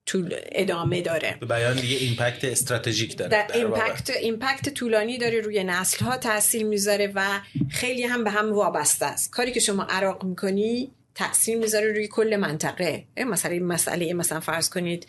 [0.06, 1.36] طول ادامه داره.
[1.40, 3.30] به بیان دیگه impact استراتژیک داره.
[3.30, 7.40] در impact impact طولانی داره روی نسل ها تاثیر می‌ذاره و
[7.70, 9.30] خیلی هم به هم وابسته است.
[9.30, 13.04] کاری که شما عراق می‌کنی تاثیر می‌ذاره روی کل منطقه.
[13.26, 15.06] مثلا این مسئله مثلا فرض کنید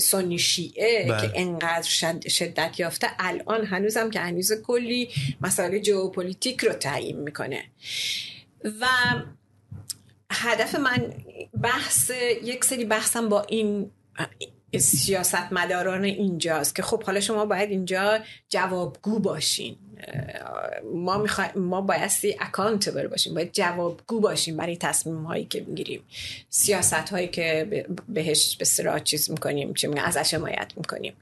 [0.00, 1.20] سنی شیعه بله.
[1.20, 1.88] که انقدر
[2.28, 5.08] شدت یافته الان هنوزم که هنوز کلی
[5.40, 7.64] مسئله جوپولیتیک رو تعیین می‌کنه.
[8.64, 8.86] و
[10.30, 11.12] هدف من
[11.62, 12.10] بحث
[12.44, 13.90] یک سری بحثم با این
[14.78, 19.76] سیاست مداران اینجاست که خب حالا شما باید اینجا جوابگو باشین.
[20.94, 21.44] ما میخوا...
[21.56, 26.02] ما بایستی اکانتبل باشیم باید جوابگو باشیم برای تصمیم هایی که می‌گیریم.
[26.50, 31.14] سیاست هایی که بهش به سرا چیز می‌کنیم چه ازش حمایت می‌کنیم.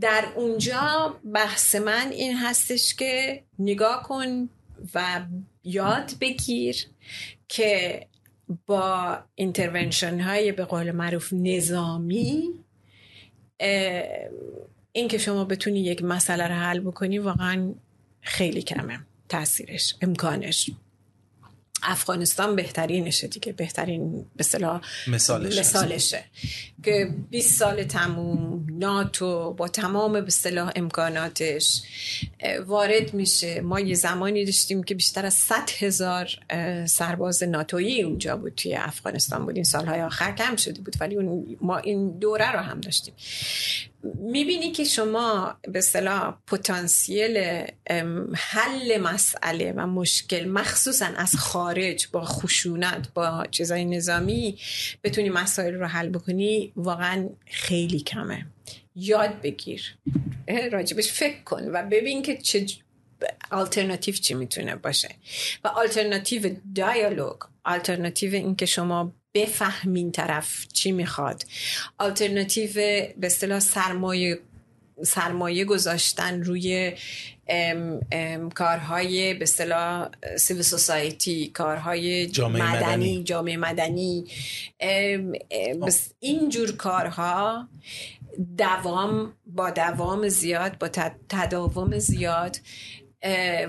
[0.00, 4.48] در اونجا بحث من این هستش که نگاه کن
[4.94, 5.20] و
[5.64, 6.86] یاد بگیر
[7.48, 8.06] که
[8.66, 12.54] با اینترونشن های به قول معروف نظامی
[14.92, 17.74] این که شما بتونی یک مسئله رو حل بکنی واقعا
[18.20, 20.70] خیلی کمه تاثیرش امکانش.
[21.82, 23.52] افغانستان بهترینشه دیگه.
[23.52, 24.44] بهترین به
[25.06, 25.60] مثالشه.
[25.60, 26.24] مثالشه.
[26.82, 31.82] که 20 سال تموم ناتو با تمام به صلاح امکاناتش
[32.66, 33.60] وارد میشه.
[33.60, 36.28] ما یه زمانی داشتیم که بیشتر از 100 هزار
[36.86, 39.54] سرباز ناتویی اونجا بود توی افغانستان بود.
[39.54, 41.16] این سالهای آخر کم شده بود ولی
[41.60, 43.14] ما این دوره رو هم داشتیم.
[44.02, 47.64] می‌بینی که شما به صلاح پتانسیل
[48.34, 54.58] حل مسئله و مشکل مخصوصا از خارج با خشونت با چیزای نظامی
[55.04, 58.46] بتونی مسائل رو حل بکنی واقعا خیلی کمه.
[58.94, 59.96] یاد بگیر.
[60.72, 62.66] راجبش فکر کن و ببین که چه
[63.50, 65.08] آلترناتیو چی می‌تونه باشه.
[65.64, 71.44] و آلترناتیو دیالوگ آلترناتیو این که شما بفهمین طرف چی می‌خواد.
[71.98, 74.38] آلترناتیو به اصطلاح سرمایه
[75.04, 76.92] سرمایه گذاشتن روی
[77.48, 83.24] ام ام کارهای به اصطلاح سیویل سوسایتی کارهای جامعه مدنی, مدنی.
[83.24, 84.24] جامعه مدنی.
[86.20, 87.68] اینجور کارها
[88.58, 90.88] دوام با دوام زیاد با
[91.28, 92.56] تداوم زیاد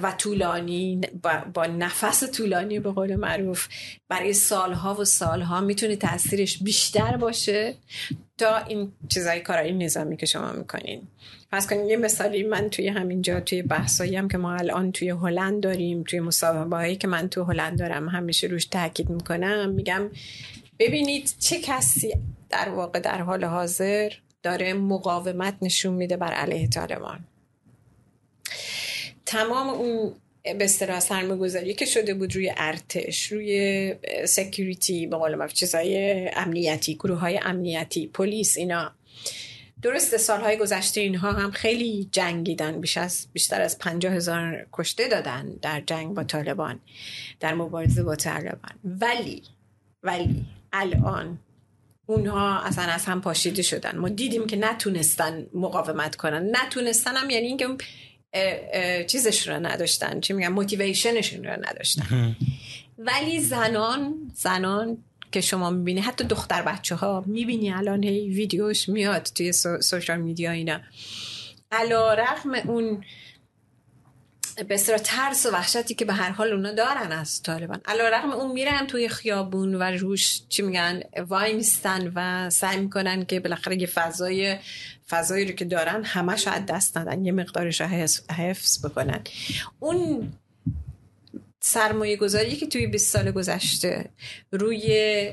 [0.02, 1.02] و طولانی
[1.54, 3.68] با, نفس طولانی به قول معروف.
[4.10, 7.76] برای سالها و سالها می‌تونه تاثیرش بیشتر باشه
[8.38, 11.02] تا این چیزای کارهای نظامی که شما می‌کنین.
[11.52, 15.64] پس کنیم یه مثالی من توی همینجا توی بحثایی هم که ما الان توی هلند
[15.64, 20.10] داریم توی مصاحبه هایی که من توی هلند دارم همیشه روش تاکید می‌کنم میگم
[20.80, 22.14] ببینید چه کسی
[22.50, 24.12] در واقع در حال حاضر
[24.44, 27.20] داره مقاومت نشون میده بر علیه طالبان.
[29.30, 30.14] تمام اون
[30.44, 37.18] به اصطلاح سرمایه‌گذاری که شده بود روی ارتش روی سکیوریتی به قول چیزای امنیتی گروه
[37.18, 38.92] های امنیتی پلیس اینا.
[39.82, 45.54] درست سالهای گذشته اینها هم خیلی جنگیدن بیش از بیشتر از پنجاه هزار کشته دادن
[45.62, 46.80] در جنگ با طالبان
[47.40, 48.74] در مبارزه با طالبان.
[48.84, 49.44] ولی
[50.04, 51.40] ولی الان
[52.06, 53.98] اونها اصلا از هم پاشیده شدن.
[53.98, 56.56] ما دیدیم که نتونستن مقاومت کنن.
[56.56, 57.68] نتونستن هم یعنی اینکه
[59.08, 60.20] چیزش رو نداشتن.
[60.20, 62.36] چی میگن موتیویشنشون رو نداشتن.
[62.98, 64.98] ولی زنان زنان
[65.32, 70.52] که شما می‌بینی حتی دختر بچه ها می‌بینی الان هی ویدیوش میاد توی سوشال میدیا
[70.52, 70.80] اینا.
[71.72, 73.04] علا رقم اون
[74.68, 77.82] به ترس و وحشتی که به هر حال اونا دارن از طالبان.
[77.86, 83.26] علا رقم اون میرن توی خیابون و روش چی میگن وای میستن و سعی می‌کنن
[83.26, 84.58] که بالاخره یه فضای
[85.10, 87.26] فضایی رو که دارن همش از دست ندن.
[87.26, 87.88] یه مقدارش رو
[88.32, 89.22] حفظ بکنن.
[89.80, 90.34] اون
[91.62, 94.10] سرمایه گذاری که توی 20 سال گذشته
[94.52, 95.32] روی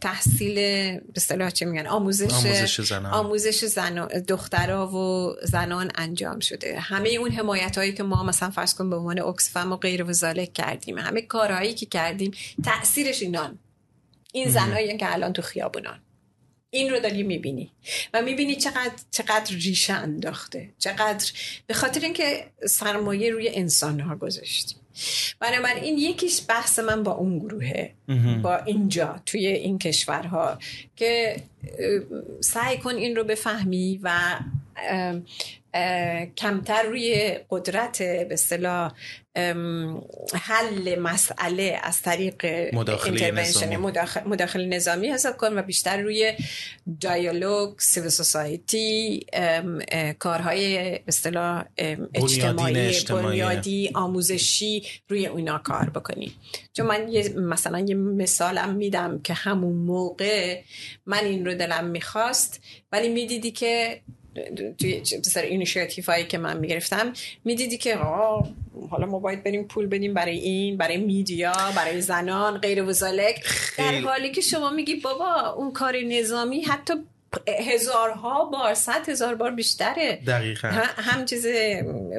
[0.00, 6.80] تحصیل به اصطلاح چه میگن؟ آموزش آموزش زنان, آموزش زنان دخترها و زنان انجام شده.
[6.80, 10.12] همه اون حمایت هایی که ما مثلا فرض کن به عنوان اکسفم و غیر و
[10.54, 10.98] کردیم.
[10.98, 12.30] همه کارهایی که کردیم
[12.64, 13.58] تاثیرش اینان.
[14.32, 16.00] این زنایی که الان تو خیابونان.
[16.76, 17.70] این رو داری می‌بینی.
[18.14, 20.70] و می‌بینی چقدر چقدر ریشه انداخته.
[20.78, 21.32] چقدر
[21.66, 24.76] به خاطر اینکه سرمایه روی انسان ها گذاشتی.
[25.40, 27.94] بنابراین یکیش بحث من با اون گروهه.
[28.42, 30.58] با اینجا توی این کشورها.
[30.96, 31.36] که
[32.40, 34.38] سعی کن این رو بفهمی و
[36.36, 38.92] کمتر روی قدرت به اصطلاح
[40.34, 43.76] حل مسئله از طریق مداخله نظامی.
[44.26, 46.32] مداخل, نظامی حساب کن و بیشتر روی
[46.98, 49.26] دیالوگ سیویل سوسایتی
[50.18, 51.64] کارهای اصطلاح
[52.14, 56.32] اجتماعی بنیادی آموزشی روی اونا کار بکنی
[56.72, 60.60] چون من یه مثلا یه مثالم میدم که همون موقع
[61.06, 62.60] من این رو دلم می‌خواست
[62.92, 64.00] ولی می‌دیدی که
[64.78, 67.12] توی سر اینیشیاتیف هایی که من می‌گرفتم
[67.44, 67.96] می‌دیدی که
[68.90, 73.44] حالا ما باید بریم پول بدیم برای این برای میدیا برای زنان غیر وزالک
[73.78, 76.94] در حالی که شما میگی بابا اون کار نظامی حتی
[77.72, 80.22] هزارها بار صد هزار بار بیشتره.
[80.26, 80.68] دقیقا.
[80.96, 81.46] هم چیز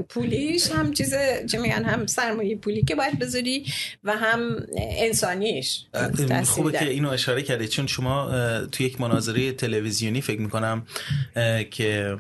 [0.09, 1.13] پولیش هم چیز
[1.51, 3.65] چه میگن هم سرمایه پولی که باید بذاری
[4.03, 5.85] و هم انسانیش.
[6.45, 7.67] خوبه که اینو اشاره کردی.
[7.67, 8.31] چون شما
[8.71, 10.87] توی یک مناظره تلویزیونی فکر می‌کنم
[11.71, 12.17] که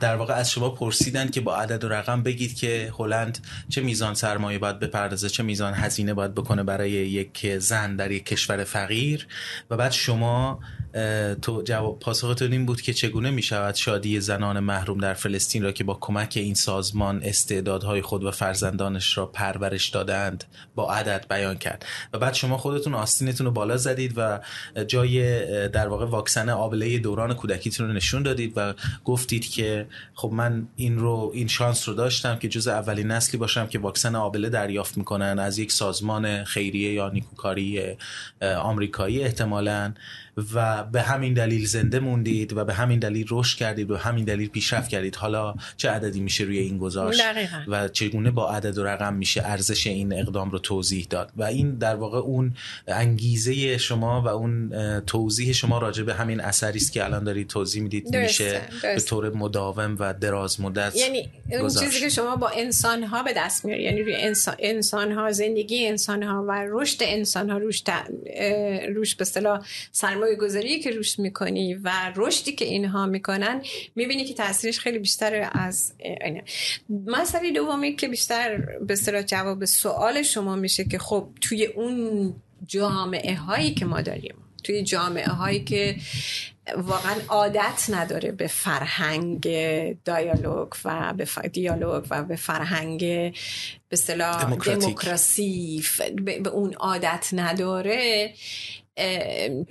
[0.00, 4.14] در واقع از شما پرسیدن که با عدد و رقم بگید که هلند چه میزان
[4.14, 9.26] سرمایه باید بپردازه چه میزان هزینه باید بکنه برای یک زن در یک کشور فقیر.
[9.70, 10.60] و بعد شما
[11.42, 15.72] تو جواب پاسختون این بود که چگونه می شود شادی زنان محروم در فلسطین را
[15.72, 20.44] که با کمک این سازمان استعدادهای خود و فرزندانش را پرورش دادند
[20.74, 21.86] با عدد بیان کرد.
[22.12, 24.40] و بعد شما خودتون آستینتون رو بالا زدید و
[24.86, 28.74] جای در واقع واکسن آبله دوران کودکیتون رو نشون دادید و
[29.04, 33.66] گفتید که خب من این رو این شانس رو داشتم که جز اولین نسلی باشم
[33.66, 37.96] که واکسن آبله دریافت می‌کنن از یک سازمان خیریه یا نیکوکاری
[38.62, 39.92] آمریکایی احتمالاً.
[40.54, 44.24] و به همین دلیل زنده موندید و به همین دلیل رشد کردید و به همین
[44.24, 45.16] دلیل پیشرفت کردید.
[45.16, 47.22] حالا چه عددی میشه روی این گذاشت
[47.68, 51.74] و چگونه با عدد و رقم میشه ارزش این اقدام رو توضیح داد؟ و این
[51.74, 52.54] در واقع اون
[52.88, 57.82] انگیزه شما و اون توضیح شما راجع به همین اثری است که الان دارید توضیح
[57.82, 58.16] می‌دید.
[58.16, 63.22] میشه به طور مداوم و دراز مدت یعنی اون چیزی که شما با انسان ها
[63.22, 67.58] به دست میاری یعنی روی انسان, انسان ها زندگی انسان ها و رشد انسان ها
[67.58, 67.82] روش,
[68.94, 73.62] روش به اصطلاح سرمایه گذاری که روش می‌کنی و رشدی که اینها می‌کنن
[73.94, 76.44] می‌بینی که تاثیرش خیلی بیشتر از اینه.
[77.06, 82.34] مسئله دومی که بیشتر به اصطلاح جواب سوال شما میشه که خب توی اون
[82.66, 85.96] جامعه هایی که ما داریم توی جامعه هایی که
[86.76, 89.40] واقعا عادت نداره به فرهنگ
[90.04, 93.32] دیالوگ و به دیالوگ و به فرهنگ به
[93.92, 95.82] اصطلاح دموکراسی
[96.42, 98.32] به اون عادت نداره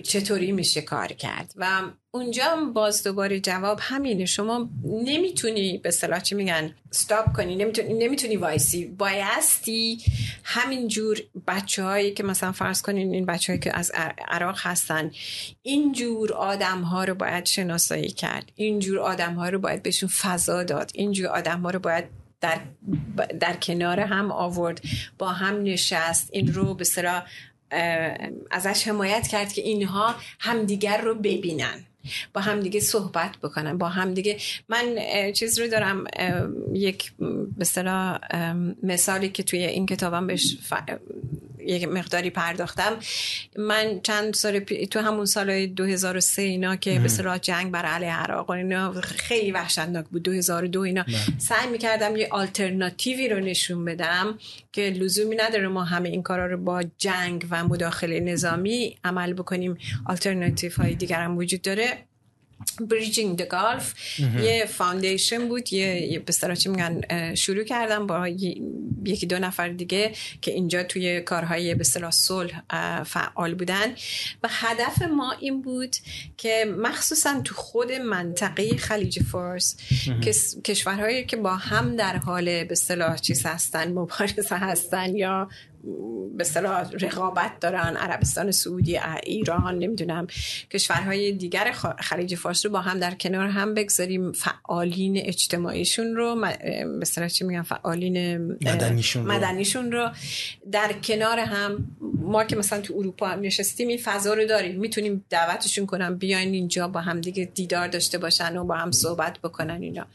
[0.03, 4.25] چطوری میشه کار کرد؟ و اونجا باز دوباره جواب همینه.
[4.25, 7.55] شما نمی‌تونی به صلاح چی میگن؟ ستاپ کنی.
[7.55, 8.85] نمی‌تونی, نمی‌تونی وایسی.
[8.85, 10.01] بایستی
[10.43, 13.91] همینجور بچه هایی که مثلا فرض کنین این بچه هایی که از
[14.27, 15.11] عراق هستن
[15.61, 18.51] اینجور آدم ها رو باید شناسایی کرد.
[18.55, 20.91] اینجور آدم ها رو باید بهشون فضا داد.
[20.93, 22.05] اینجور آدم ها رو باید
[22.41, 22.59] در,
[23.39, 24.81] در کنار هم آورد.
[25.17, 26.29] با هم نشست.
[26.31, 26.83] این رو به
[28.51, 31.85] ازش حمایت کرد که اینها همدیگر رو ببینن.
[32.33, 33.77] با همدیگه صحبت بکنن.
[33.77, 34.37] با همدیگه.
[34.69, 34.97] من
[35.33, 36.03] چیز رو دارم
[36.73, 37.11] یک
[37.57, 37.65] به
[38.83, 40.57] مثالی که توی این کتابم بهش
[41.65, 42.99] یک مقداری پرداختم.
[43.57, 48.49] من چند سال تو همون سال 2003 اینا که به صلاح جنگ بر علیه عراق
[48.49, 50.23] اینا خیلی وحشتناک بود.
[50.23, 51.03] 2002 اینا.
[51.03, 51.15] بله.
[51.37, 54.37] سعی می‌کردم یه آلترناتیوی رو نشون بدم
[54.71, 59.77] که لزومی نداره ما همه این کارا رو با جنگ و مداخله نظامی عمل بکنیم.
[60.05, 61.97] آلترناتیو های دیگر هم وجود داره.
[62.89, 65.73] Bridging the Gulf یه foundation بود.
[65.73, 67.01] یه, به چی میگن؟
[67.35, 68.27] شروع کردم با
[69.05, 72.61] یکی دو نفر دیگه که اینجا توی کارهای به اصطلاح صلح
[73.03, 73.95] فعال بودن.
[74.43, 75.95] و هدف ما این بود
[76.37, 79.77] که مخصوصا تو خود منطقه خلیج فارس
[80.21, 80.33] که
[80.63, 85.49] کشورهایی که با هم در حال به اصطلاح چیز هستن مبارزه هستن یا
[86.37, 90.27] به اصطلاح رقابت دارن عربستان سعودی ایران نمی‌دونم
[90.71, 94.31] کشورهای دیگر خلیج فارس رو با هم در کنار هم بگذاریم.
[94.31, 96.45] فعالین اجتماعیشون رو
[96.99, 100.09] به صلاح چی میگن؟ فعالین مدنیشون, مدنیشون رو
[100.71, 101.87] در کنار هم.
[102.21, 104.79] ما که مثلا تو اروپا هم نشستیم این فضا رو داریم.
[104.79, 109.39] می‌تونیم دعوتشون کنم بیاین اینجا با هم دیگه دیدار داشته باشن و با هم صحبت
[109.39, 110.05] بکنن اینا.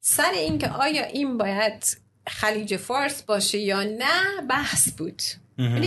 [0.00, 1.96] سر اینکه آیا این باید
[2.28, 5.22] خلیج فارس باشه یا نه بحث بود.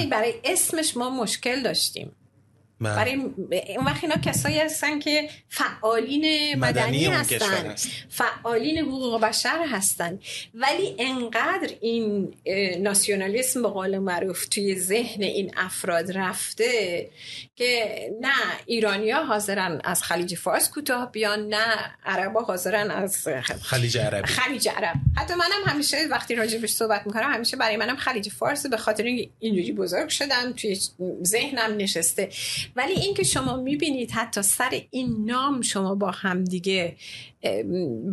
[0.09, 2.11] برای اسمش ما مشکل داشتیم.
[2.81, 2.95] بله.
[2.95, 3.13] برای
[3.77, 7.75] اون وقت اینا کسایی هستن که فعالین مدنی, هستن.
[8.09, 10.19] فعالین حقوق بشر هستن.
[10.53, 12.33] ولی انقدر این
[12.79, 17.09] ناسیونالیسم به قول معروف توی ذهن این افراد رفته
[17.55, 18.33] که نه
[18.65, 23.27] ایرانیا حاضرن از خلیج فارس کوتاه بیان نه عربا حاضرن از
[23.61, 24.27] خلیج عربی.
[24.27, 24.95] خلیج عرب.
[25.17, 29.03] حتی منم همیشه وقتی راجبش صحبت می‌کنم همیشه برای منم خلیج فارس به خاطر
[29.39, 30.79] اینجوری بزرگ شدم توی
[31.23, 32.29] ذهنم نشسته.
[32.75, 36.95] ولی اینکه شما می‌بینید حتی سر این نام شما با هم دیگه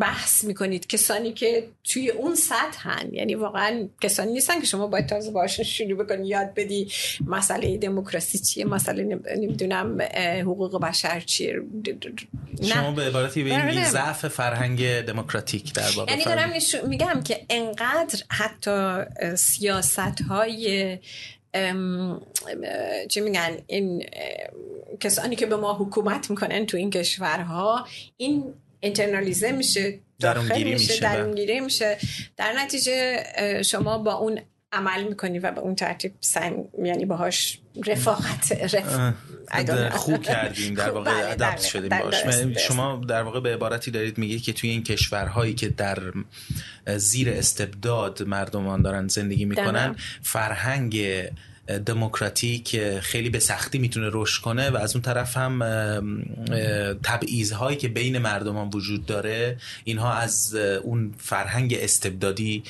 [0.01, 3.09] بحث می‌کنید کسانی که توی اون سطح هن.
[3.13, 6.93] یعنی واقعا کسانی نیستن که شما باید تازه باشون شروع بکنی یاد بدی
[7.27, 10.03] مسئله دموکراسی چیه مسئله نمی‌دونم
[10.41, 11.55] حقوق بشر چیه.
[12.63, 16.53] شما به عبارتی به این ضعف فرهنگ دموکراتیک در واقع یعنی دارم
[16.89, 19.03] میگم که انقدر حتی
[19.37, 20.99] سیاست های
[23.09, 24.07] چی میگن این
[25.01, 27.87] کسانی که به ما حکومت می‌کنن تو این کشورها
[28.17, 31.99] این انترنالیزه میشه داخل میشه درونگیری میشه.
[32.37, 33.23] در نتیجه
[33.63, 34.41] شما با اون
[34.75, 39.15] عمل می‌کنی و به اون ترتیب سنگ یعنی باهاش رفاقت رف...
[39.91, 42.17] خوب کردیم در واقع بله، ادپت شدیم باش
[42.69, 45.99] شما در واقع به عبارتی دارید میگه که توی این کشورهایی که در
[46.97, 50.97] زیر استبداد مردمان دارن زندگی می‌کنن فرهنگ
[51.87, 55.59] دموکراتیک خیلی به سختی می‌تونه رشد کنه و از اون طرف هم
[57.03, 62.63] تبعیض هایی که بین مردمان وجود داره اینها از اون فرهنگ استبدادی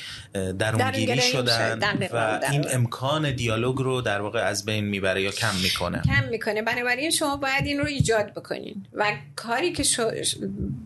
[0.58, 1.78] درونگیری شدن
[2.12, 6.02] و این امکان دیالوگ رو در واقع از بین می‌بره یا کم می‌کنه.
[6.02, 6.62] کم می‌کنه.
[6.62, 9.84] بنابراین شما باید این رو ایجاد بکنین و کاری که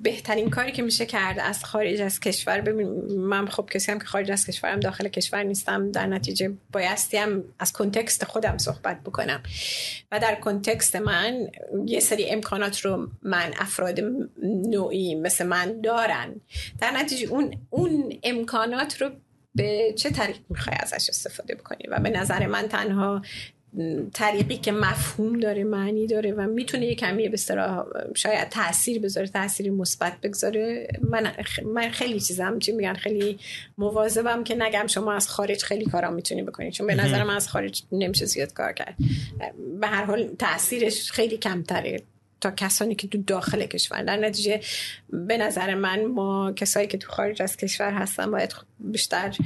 [0.03, 2.89] بهترین کاری که میشه کرد از خارج از کشور ببین
[3.19, 7.73] من خب کسی هم که خارج از کشورم داخل کشور نیستم در نتیجه بایستیم از
[7.99, 9.43] کنتکست خودم صحبت بکنم.
[10.13, 11.49] و در کنتکست من
[11.87, 14.01] یه سری امکانات رو من افراد
[14.43, 16.41] نوعی مثل من دارن.
[16.81, 19.11] در نتیجه اون, اون امکانات رو
[19.55, 23.23] به چه طریق می‌خوای ازش استفاده بکنی؟ و به نظر من تنها
[24.13, 27.37] طریقی که مفهوم داره معنی داره و می‌تونه یه کمی به
[28.15, 30.89] شاید تاثیر بذاره تاثیری مثبت بگذاره.
[31.11, 31.33] من
[31.65, 33.39] من خیلی چیزم چی میگن خیلی
[33.79, 37.49] مواظبم که نگم شما از خارج خیلی کارا می‌تونی بکنید چون به نظر من از
[37.49, 38.97] خارج نمیشه زیاد کار کرد.
[39.81, 42.03] به هر حال تاثیرش خیلی کمتره
[42.41, 44.03] تا کسانی که تو داخل کشور.
[44.03, 44.61] در نتیجه
[45.13, 49.37] به نظر من ما کسایی که تو خارج از کشور هستن باید بیشتر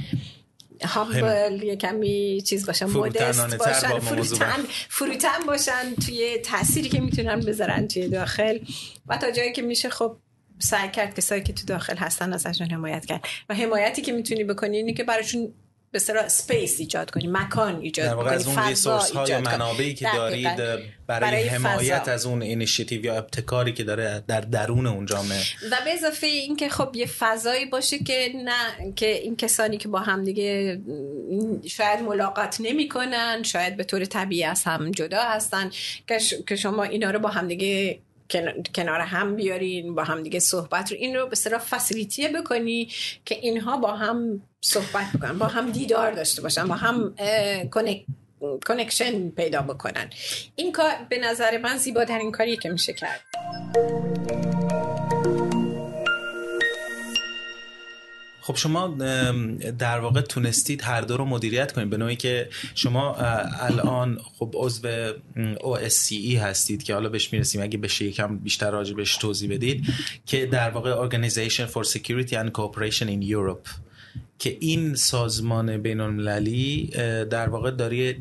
[0.81, 7.87] humble یه کمی چیز باشن modest باشن فروتن, فروتن باشن توی تأثیری که می‌تونن بذارن
[7.87, 8.59] توی داخل.
[9.07, 10.17] و تا جایی که میشه خب
[10.59, 13.25] سعی کرد کسایی که تو داخل هستن ازشون حمایت کرد.
[13.49, 15.53] و حمایتی که می‌تونی بکنی اینه که براشون
[15.93, 20.07] به اصطلاح space ایجاد کنی مکان ایجاد کنی از اون resource ها یا منابعی که
[20.15, 25.41] دارید برای, برای حمایت از اون اینیشیتیو یا ابتکاری که داره در درون اون جامعه.
[25.71, 29.87] و به اضافه این که خب یه فضایی باشه که نه که این کسانی که
[29.87, 30.81] با هم دیگه
[31.67, 35.71] شاید ملاقات نمی‌کنن شاید به طور طبیعی از هم جدا هستن
[36.47, 37.99] که شما اینا رو با هم دیگه
[38.75, 42.89] کنار هم بیارین با هم دیگه صحبت رو این رو به صرف فسیلیتیه بکنی
[43.25, 47.15] که اینها با هم صحبت بکنن با هم دیدار داشته باشن با هم
[48.67, 50.09] کنکشن پیدا بکنن.
[50.55, 53.21] این کار به نظر من زیباترین کاریه که میشه کرد.
[58.45, 58.87] خب شما
[59.79, 63.15] در واقع تونستید هر دو رو مدیریت کنید به نوعی که شما
[63.59, 65.13] الان خب عضو
[65.55, 69.85] OSCE هستید که حالا بهش می‌رسیم اگه بشه یکم بیشتر راجع بهش توضیح بدید
[70.25, 73.69] که در واقع Organization for Security and Cooperation in Europe.
[74.39, 76.89] که این سازمان بین المللی
[77.29, 78.13] در واقع داره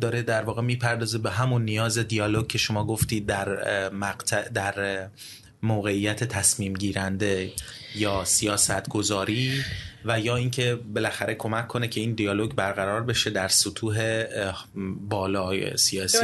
[0.00, 5.08] داره در واقع می‌پردازه به همون نیاز دیالوگ که شما گفتید در مقطع در
[5.62, 7.52] موقعیت تصمیم گیرنده.
[7.94, 9.64] یا سیاست گذاری
[10.04, 14.24] و یا اینکه بالاخره کمک کنه که این دیالوگ برقرار بشه در سطوح
[15.08, 16.18] بالای سیاسی.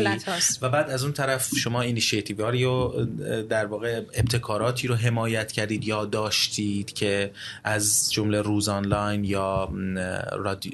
[0.62, 3.07] و بعد از اون طرف شما اینیشیتیواری رو
[3.49, 7.31] در واقع ابتکاراتی رو حمایت کردید یا داشتید که
[7.64, 9.73] از جمله روز آنلاین یا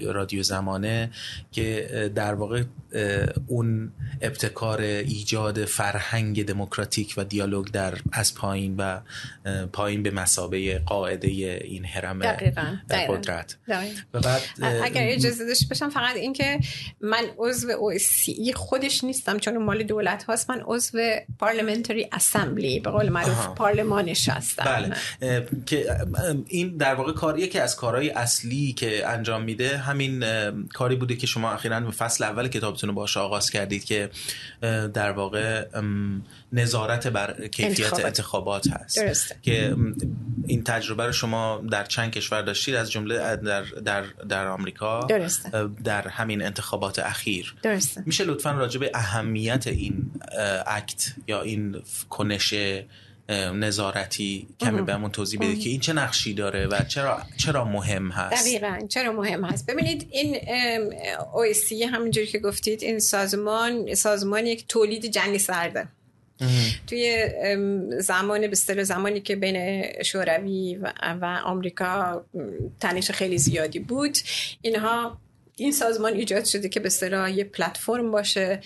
[0.03, 1.11] رادیو زمانه
[1.53, 2.63] که در واقع
[3.47, 3.93] اون
[4.23, 9.01] ابتکار ایجاد فرهنگ دموکراتیک و دیالوگ در از پایین و
[9.73, 12.23] پایین به مسابه قاعده این هرم
[13.09, 13.57] قدرت.
[14.15, 14.43] و بعد
[14.83, 16.61] اگر اجازه داشته باشم فقط اینکه
[17.01, 20.51] من عضو اوسی خودش نیستم چون مال دولت هاست.
[20.51, 20.99] من عضو
[21.39, 25.47] پارلمنتری اسمبلی به قول معروف پارلمانش هستم بله.
[25.67, 25.87] که
[26.49, 30.25] این در واقع کاریه که از کارهای اصلی که انجام میده همین
[30.69, 34.11] کاری بوده که شما اخیرا فصل اول کتابتون رو باش آغاز کردید که
[34.95, 35.67] در واقع
[36.53, 39.37] نظارت بر کیفیت انتخابات, انتخابات هست درسته.
[39.43, 39.77] که
[40.47, 45.69] این تجربه رو شما در چند کشور داشتید از جمله در در در آمریکا درسته.
[45.85, 48.03] در همین انتخابات اخیر درسته.
[48.07, 50.11] میشه لطفا راجع به اهمیت این
[50.67, 52.55] اکت یا این کنش
[53.29, 58.43] نظارتی کمی بهمون توضیح بده که این چه نقشی داره و چرا چرا مهم هست؟
[58.43, 60.37] دقیقا چرا مهم هست؟ ببینید این
[61.19, 65.89] OSCE همونجوری که گفتید این سازمان سازمان یک تولید جنگ سرده.
[66.87, 67.29] توی
[67.99, 72.25] زمان به زمانی که بین شوروی و, آمریکا
[72.81, 74.19] تنش خیلی زیادی بود
[74.63, 75.19] اینها
[75.57, 78.61] این سازمان ایجاد شده که به اصطلاح یه پلتفرم باشه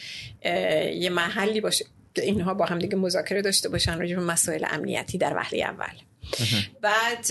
[0.94, 1.84] یه محلی باشه.
[2.18, 5.94] اینها با هم دیگه مذاکره داشته باشن راجع به مسائل امنیتی در وهله اول.
[6.80, 7.26] بعد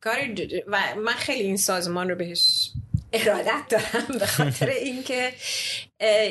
[0.00, 0.18] کار
[0.66, 2.70] و من خیلی این سازمان رو بهش
[3.12, 5.32] ارادت دارم به خاطر اینکه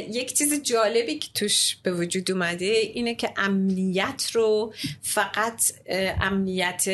[0.09, 5.73] یک چیز جالبی که توش به وجود اومده اینه که امنیت رو فقط
[6.21, 6.85] امنیت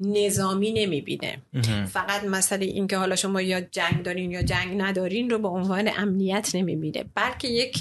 [0.00, 1.38] نظامی نمی‌بینه.
[1.92, 6.50] فقط مسئله اینکه حالا شما یا جنگ دارین یا جنگ ندارین رو به عنوان امنیت
[6.54, 7.04] نمی‌بینه.
[7.14, 7.76] بلکه یک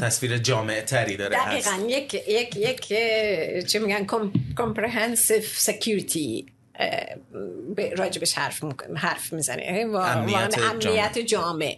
[0.00, 2.86] تصویر جامعه تری داره دقیقا یک یک یک
[3.66, 4.06] چه میگن
[4.56, 6.44] comprehensive security
[7.96, 8.64] راجبش حرف,
[8.96, 11.76] حرف می‌زنه و امنیت, امنیت جامع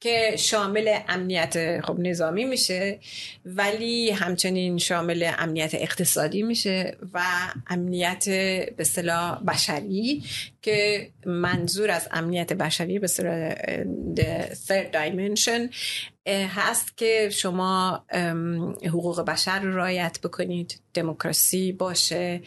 [0.00, 2.98] که شامل امنیت خب نظامی میشه
[3.44, 7.22] ولی همچنین شامل امنیت اقتصادی میشه و
[7.66, 8.28] امنیت
[8.76, 10.22] به صلاح بشری
[10.66, 13.54] که منظور از امنیت بشری به صلاح
[14.66, 15.74] third dimension
[16.28, 18.04] هست که شما
[18.86, 22.42] حقوق بشر رو رایت بکنید دموکراسی باشه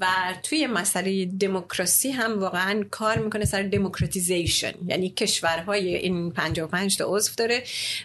[0.00, 0.06] و
[0.42, 4.72] توی مسئله دموکراسی هم واقعا کار می‌کنه سر دموکراتیزیشن.
[4.86, 7.62] یعنی کشورهای این 55 تا عضو داره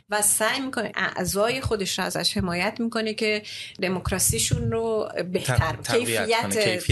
[0.09, 3.41] و سعی می‌کنه اعضای خودش رو ازش حمایت می‌کنه که
[3.81, 6.83] دموکراسیشون رو بهتر کیفیت,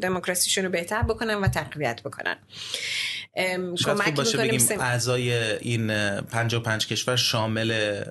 [0.00, 2.36] دموکراسیشون رو بهتر بکنن و تقویت بکنن.
[3.76, 5.86] شاید خوب باشه بگیم اعضای این
[6.20, 8.02] 55 کشور شامل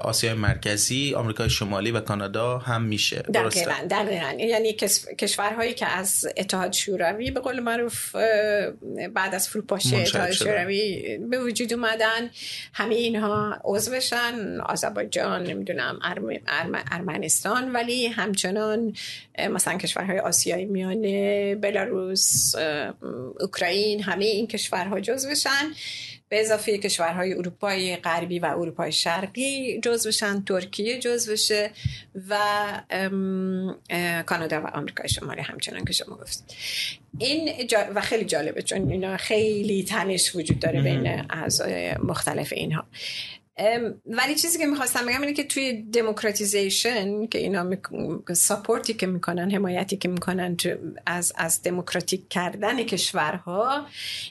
[0.00, 3.16] آسیای مرکزی آمریکای شمالی و کانادا هم میشه.
[3.16, 4.32] دقیقا دقیقا.
[4.38, 4.72] یعنی
[5.18, 8.14] کشورهایی که از اتحاد شوروی به قول معروف
[9.14, 12.30] بعد از فروپاشی اتحاد شوروی به وجود اومدن
[12.72, 15.98] همه اینها عضوشن آذربایجان نمی‌دونم
[16.92, 18.94] ارمنستان ولی همچنان
[19.50, 22.54] مثلا کشورهای آسیای میانه بلاروس
[23.40, 25.72] اوکراین همه این کشورها جزوشن
[26.34, 31.70] به اضافه کشورهای اروپای غربی و اروپای شرقی جز بشن ترکیه جز بشه
[32.28, 32.36] و
[34.26, 36.56] کانادا و آمریکای شمالی همچنان که شما گفتید
[37.18, 37.50] این
[37.94, 42.84] و خیلی جالبه چون اینا خیلی تنش وجود داره بین اعضای مختلف اینها.
[44.06, 47.76] ولی چیزی که می‌خواستم بگم اینه که توی دموکراتیزیشن که اینا
[48.32, 50.56] ساپورتی که می‌کنن حمایتی که می‌کنن
[51.06, 53.86] از از دموکراتیک کردن کشورها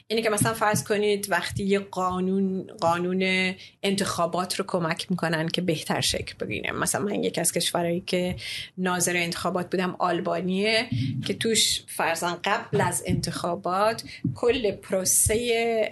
[0.06, 6.00] اینه که مثلا فرض کنید وقتی یه قانون قانون انتخابات رو کمک می‌کنن که بهتر
[6.00, 6.72] شکل بگیره.
[6.72, 8.36] مثلا من یکی از کشورهایی که
[8.78, 10.86] ناظر انتخابات بودم آلبانیه
[11.26, 14.04] که توش فرزن قبل از انتخابات
[14.34, 15.36] کل پروسه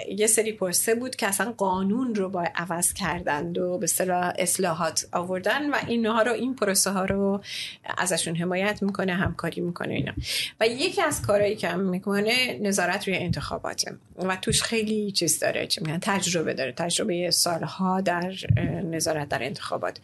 [0.09, 3.22] یه سری پروسه بود که اصلا قانون رو با عوض کرد.
[3.23, 7.41] کردند و به اصطلاح اصلاحات آوردن و اینها رو این پروسه ها رو
[7.99, 10.13] ازشون حمایت می‌کنه همکاری می‌کنه اینا.
[10.61, 15.67] و یکی از کارهایی که هم می‌کنه نظارت روی انتخاباته و توش خیلی چیز داره
[15.67, 16.73] چه میگن؟ تجربه داره.
[16.73, 18.35] تجربه سالها در
[18.91, 19.99] نظارت در انتخابات.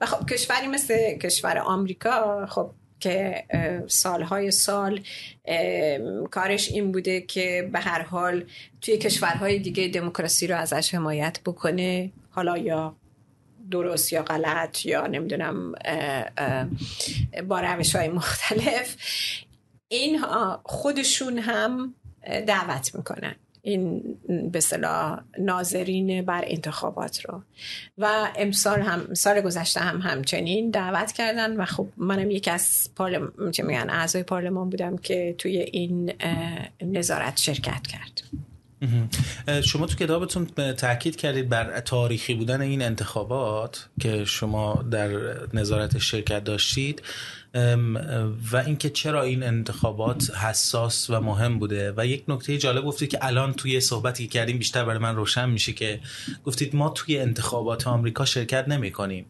[0.00, 3.44] و خب کشوری مثل کشور آمریکا خب که
[3.86, 5.00] سالهای سال
[6.30, 8.44] کارش این بوده که به هر حال
[8.80, 12.10] توی کشورهای دیگه دموکراسی رو ازش حمایت بکنه.
[12.38, 12.96] حالا یا
[13.70, 15.72] درست یا غلط یا نمی‌دونم
[17.48, 18.96] با روش های مختلف
[19.88, 21.94] اینها خودشون هم
[22.46, 23.34] دعوت می‌کنن.
[23.62, 24.02] این
[24.52, 27.42] به صلاح ناظرین بر انتخابات رو.
[27.98, 33.50] و امسال هم سال گذشته هم همچنین دعوت کردن و خب منم یکی از پارلمان
[33.50, 36.12] چه میگن اعضای پارلمان بودم که توی این
[36.82, 38.22] نظارت شرکت کرد.
[39.64, 45.10] شما تو کتابتون تاکید کردید بر تاریخی بودن این انتخابات که شما در
[45.54, 47.02] نظارت شرکت داشتید.
[48.52, 51.94] و اینکه چرا این انتخابات حساس و مهم بوده.
[51.96, 55.50] و یک نکته جالب گفتید که الان توی صحبتی که کردیم بیشتر برای من روشن
[55.50, 56.00] میشه که
[56.44, 59.26] گفتید ما توی انتخابات آمریکا شرکت نمی کنیم.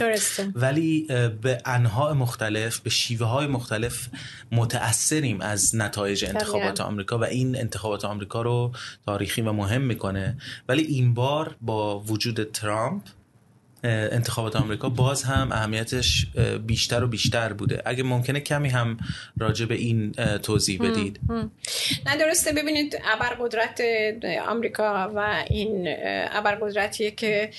[0.00, 0.52] درسته.
[0.64, 1.06] ولی
[1.42, 4.08] به انواع مختلف به شیوه های مختلف
[4.52, 8.72] متاثریم از نتایج انتخابات آمریکا و این انتخابات آمریکا رو
[9.06, 10.36] تاریخی و مهم می‌کنه.
[10.68, 13.02] ولی این بار با وجود ترامپ
[13.84, 16.26] انتخابات آمریکا باز هم اهمیتش
[16.66, 17.82] بیشتر و بیشتر بوده.
[17.84, 18.96] اگه ممکنه کمی هم
[19.38, 20.12] راجع به این
[20.42, 21.20] توضیح بدید.
[22.06, 22.52] نه درسته.
[22.52, 23.80] ببینید ابرقدرت
[24.48, 25.94] آمریکا و این
[26.32, 27.50] ابرقدرتیه که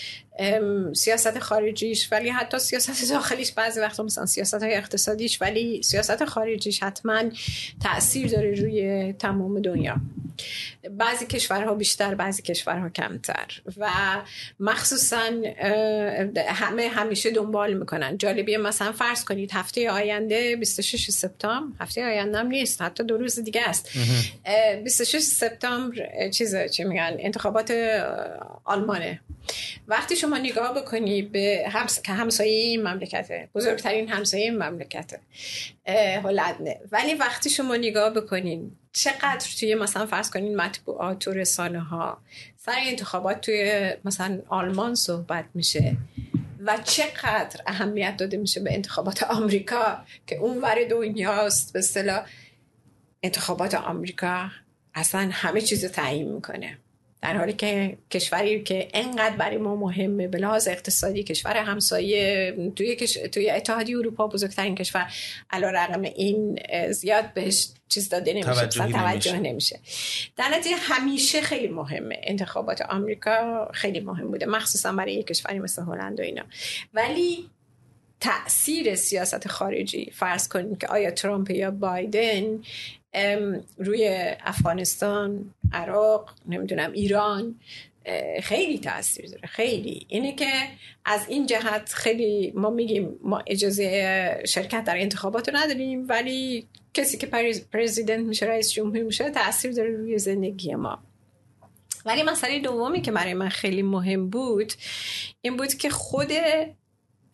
[0.93, 6.83] سیاست خارجیش ولی حتی سیاست داخلیش بعضی وقتا مثلا سیاست های اقتصادیش ولی سیاست خارجیش
[6.83, 7.23] حتما
[7.83, 9.95] تاثیر داره روی تمام دنیا.
[10.91, 13.61] بعضی کشورها بیشتر بعضی کشورها کمتر.
[13.77, 13.89] و
[14.59, 15.31] مخصوصا
[16.47, 18.17] همه همیشه دنبال می‌کنن.
[18.17, 21.83] جالبیه مثلا فرض کنید هفته آینده 26 سپتامبر.
[21.83, 23.89] هفته آینده هم نیست حتی دو روز دیگه است.
[24.83, 27.71] 26 سپتامبر چیز چه میگن؟ انتخابات
[28.65, 29.19] آلمانه.
[29.87, 32.01] وقتی شما نگاه بکنی به همس...
[32.01, 35.19] که همسایه این مملکته بزرگترین همسایه این مملکته.
[36.23, 36.81] هلنده.
[36.91, 42.17] ولی وقتی شما نگاه بکنین چقدر توی مثلا فرض کنین مطبوعات و رسانه ها
[42.57, 45.97] سر انتخابات توی مثلا آلمان صحبت میشه
[46.65, 52.23] و چقدر اهمیت داده میشه به انتخابات آمریکا که اون ور دنیاست به
[53.23, 54.49] انتخابات آمریکا
[54.95, 56.77] اصلا همه چیز تعیین می‌کنه.
[57.27, 62.95] در حالی که کشوری که انقدر برای ما مهمه به لحاظ اقتصادی کشور همسایه توی,
[63.31, 65.11] توی اتحادیه اروپا بزرگترین کشور
[65.49, 66.59] علا رقم این
[66.91, 69.79] زیاد بهش چیز داده نمیشه توجه, توجه نمیشه.
[70.35, 75.81] در نتیجه همیشه خیلی مهمه انتخابات آمریکا خیلی مهم بوده مخصوصا برای یک کشوری مثل
[75.81, 76.43] هلند و اینا.
[76.93, 77.49] ولی
[78.19, 82.59] تاثیر سیاست خارجی فرض کنیم که آیا ترامپ یا بایدن
[83.77, 87.59] روی افغانستان عراق نمی‌دونم ایران
[88.43, 90.05] خیلی تاثیر داره خیلی.
[90.09, 90.51] اینه که
[91.05, 97.17] از این جهت خیلی ما میگیم ما اجازه شرکت در انتخابات رو نداریم ولی کسی
[97.17, 97.27] که
[97.71, 101.03] پرزیدنت میشه رئیس جمهور میشه تاثیر داره روی زندگی ما.
[102.05, 104.73] ولی مسئله دومی که برای من خیلی مهم بود
[105.41, 106.31] این بود که خود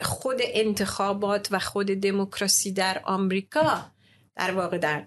[0.01, 3.91] خود انتخابات و خود دموکراسی در آمریکا
[4.35, 5.03] در واقع در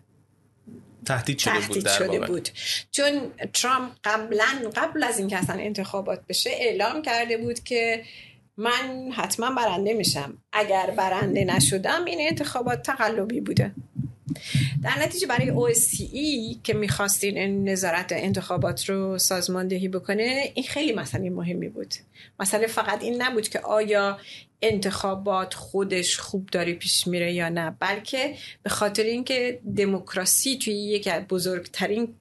[1.06, 2.48] تهدید شده, تهدید بود, شده بود.
[2.90, 3.20] چون
[3.52, 8.02] ترامپ قبلا قبل از اینکه اصلا انتخابات بشه اعلام کرده بود که
[8.56, 10.38] من حتما برنده میشم.
[10.52, 13.72] اگر برنده نشدم این انتخابات تقلبی بوده.
[14.82, 21.68] در نتیجه برای OSCE که می‌خواستین نظارت انتخابات رو سازماندهی بکنه این خیلی مسئله مهمی
[21.68, 21.94] بود.
[22.40, 24.18] مسئله فقط این نبود که آیا
[24.62, 31.10] انتخابات خودش خوب داره پیش میره یا نه بلکه به خاطر اینکه دموکراسی توی یکی
[31.10, 32.14] از بزرگترین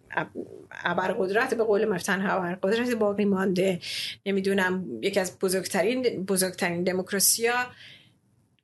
[0.84, 3.80] ابرقدرت به قول مفتن ابرقدرت باقی مانده.
[4.26, 7.66] نمی‌دونم یکی از بزرگترین بزرگترین دموکراسی ها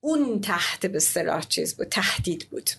[0.01, 2.69] اون تحت به صلاح چیز بود تهدید بود.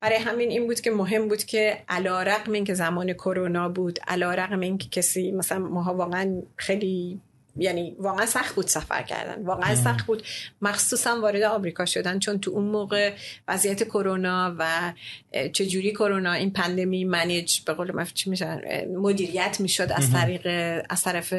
[0.00, 3.98] برای همین این بود که مهم بود که علا رقم این که زمان کرونا بود
[4.08, 7.20] علا رقم این که کسی مثلا ماها واقعا خیلی
[7.56, 9.42] یعنی واقعا سخت بود سفر کردن.
[9.42, 10.22] واقعا سخت بود.
[10.62, 13.12] مخصوصا وارد آمریکا شدن چون تو اون موقع
[13.48, 14.92] وضعیت کرونا و
[15.52, 18.60] چجوری کرونا این پندمی منیج به قول چی میشن
[18.96, 20.46] مدیریت می‌شد از طریق
[20.90, 21.32] از طرف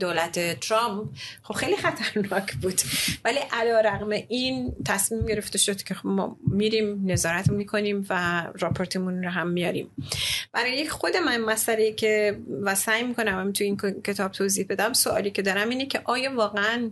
[0.00, 1.08] دولت ترامپ.
[1.42, 2.80] خب خیلی خطرناک بود.
[3.24, 9.24] ولی علا رقم این تصمیم گرفته شد که خب ما میریم نظارت می‌کنیم و راپورتمون
[9.24, 9.90] رو هم میاریم
[10.52, 15.30] برای خود من مسئله که و سعی می‌کنم هم تو این کتاب توضیح بدم سوالی
[15.30, 16.90] که دارم اینه که آیا واقعا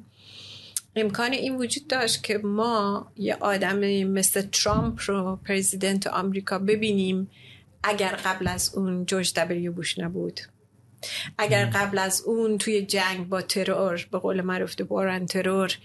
[0.96, 7.30] امکان این وجود داشت که ما یه آدم مثل ترامپ رو پرزیدنت آمریکا ببینیم
[7.82, 10.40] اگر قبل از اون جورج دبلیو بوش نبود؟
[11.38, 15.78] اگر قبل از اون توی جنگ با ترور به قول معروف بارن ترور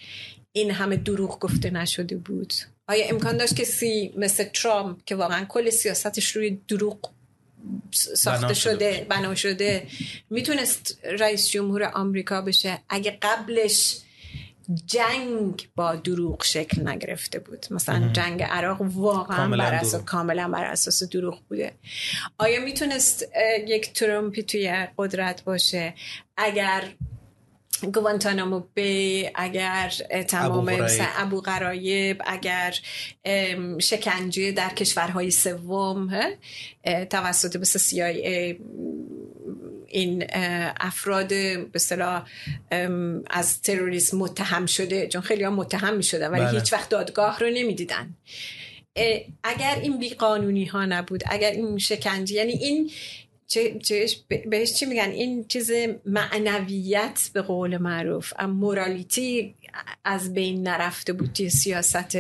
[0.51, 2.53] این همه دروغ گفته نشده بود؟
[2.87, 6.99] آیا امکان داشت کسی مثل ترامپ که واقعا کل سیاستش روی دروغ
[7.91, 9.87] ساخته شده بنا شده.
[10.29, 12.79] می‌تونست رئیس جمهور آمریکا بشه.
[12.89, 13.97] اگه قبلش
[14.85, 17.65] جنگ با دروغ شکل نگرفته بود.
[17.71, 21.71] مثلا جنگ عراق واقعا بر اساس کاملا بر اساس دروغ بوده.
[22.37, 23.25] آیا می‌تونست
[23.67, 25.93] یک ترامپی توی قدرت باشه؟
[26.37, 26.83] اگر
[27.85, 29.89] گوانتانامو بی اگر
[30.27, 32.75] تمام ابو غرایب اگر
[33.79, 36.19] شکنجه در کشورهای سوم
[37.09, 38.55] توسط بس CIA
[39.87, 40.25] این
[40.79, 41.27] افراد
[41.71, 42.25] به صلاح
[43.29, 46.59] از تروریسم متهم شده چون خیلی ها متهم می شده ولی بله.
[46.59, 48.13] هیچ وقت دادگاه رو نمی‌دیدن
[49.43, 52.91] اگر این بیقانونی ها نبود اگر این شکنجه یعنی این
[54.45, 55.71] بهش چی میگن؟ این چیز
[56.05, 58.33] معنویت به قول معروف.
[58.39, 59.55] مورالیتی
[60.03, 62.17] از بین نرفته بود توی سیاست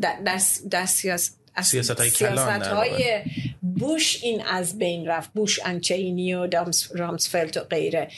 [0.00, 0.38] در, در,
[0.86, 3.22] سیاست سیاست های, سیاست های
[3.62, 5.32] بوش این از بین رفت.
[5.32, 6.48] بوش انچینی و
[6.94, 8.08] رامسفلت و غیره.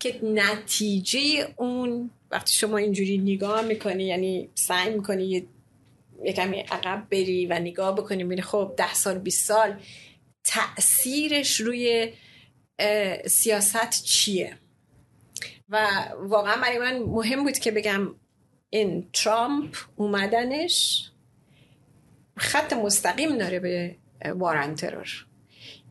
[0.00, 5.24] که نتیجه اون وقتی شما اینجوری نگاه می‌کنی یعنی سعی می‌کنی
[6.24, 9.76] یه کمی عقب بری و نگاه بکنی میری خب ده سال 20 سال
[10.44, 12.12] تاثیرش روی
[13.26, 14.56] سیاست چیه؟
[15.68, 15.88] و
[16.18, 18.14] واقعا برای من مهم بود که بگم
[18.70, 21.08] این ترامپ اومدنش
[22.36, 23.96] خط مستقیم داره به
[24.34, 25.26] وارن ترور.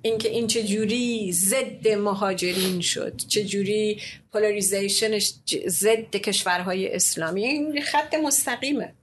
[0.01, 5.33] اینکه این جوری ضد مهاجرین شد چه جوری پولاریزیشنش
[5.67, 8.93] ضد کشورهای اسلامی این خط مستقیمه.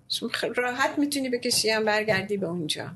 [0.57, 2.91] راحت می‌تونی بکشی هم برگردی به اونجا.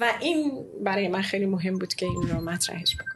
[0.00, 3.14] و این برای من خیلی مهم بود که این رو مطرحش بکنم.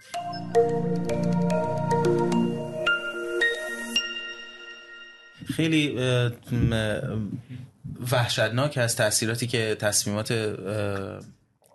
[5.55, 5.99] خیلی
[8.13, 10.33] وحشتناک از تاثیراتی که تصمیمات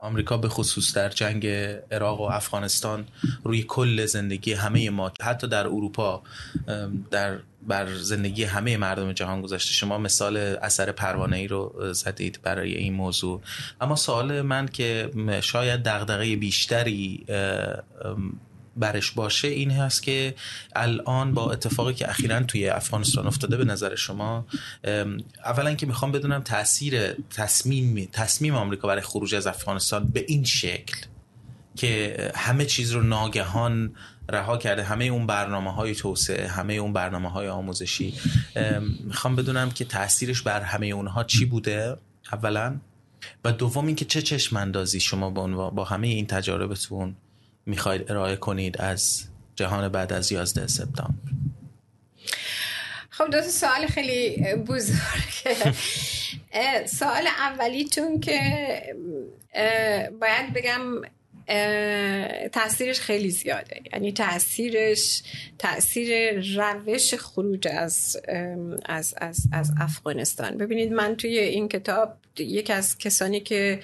[0.04, 1.48] آمریکا به خصوص در جنگ
[1.92, 3.06] عراق و افغانستان
[3.44, 6.24] روی کل زندگی همه ما حتی در اروپا
[7.12, 12.76] در بر زندگی همه مردم جهان گذاشته شما مثال اثر پروانه ای رو زدید برای
[12.76, 13.42] این موضوع.
[13.82, 17.26] اما سوال من که شاید دغدغه بیشتری
[18.78, 20.36] برش باشه این هست که
[20.76, 24.46] الان با اتفاقی که اخیرا توی افغانستان افتاده به نظر شما
[25.46, 30.98] اولا که می‌خوام بدونم تاثیر تصمیم تصمیم آمریکا برای خروج از افغانستان به این شکل
[31.76, 33.96] که همه چیز رو ناگهان
[34.30, 38.14] رها کرده همه اون برنامه های توسعه همه اون برنامه های آموزشی
[39.04, 41.98] می‌خوام بدونم که تاثیرش بر همه اونها چی بوده
[42.34, 42.80] اولا؟
[43.46, 47.16] و دوم اینکه چه چشم اندازی شما با, با همه این تجاربتون
[47.66, 49.24] می‌خواید ارائه کنید از
[49.56, 51.32] جهان بعد از 11 سپتامبر.
[53.10, 55.74] خب دو سوال خیلی بزرگه.
[56.86, 58.40] سوال اولیتون که
[60.22, 61.02] باید بگم
[62.52, 63.82] تاثیرش خیلی زیاده.
[63.94, 65.24] یعنی تاثیرش
[65.60, 68.18] تاثیر روش خروج از
[68.86, 70.58] از, از, از افغانستان.
[70.58, 73.80] ببینید من توی این کتاب یکی از کسانی که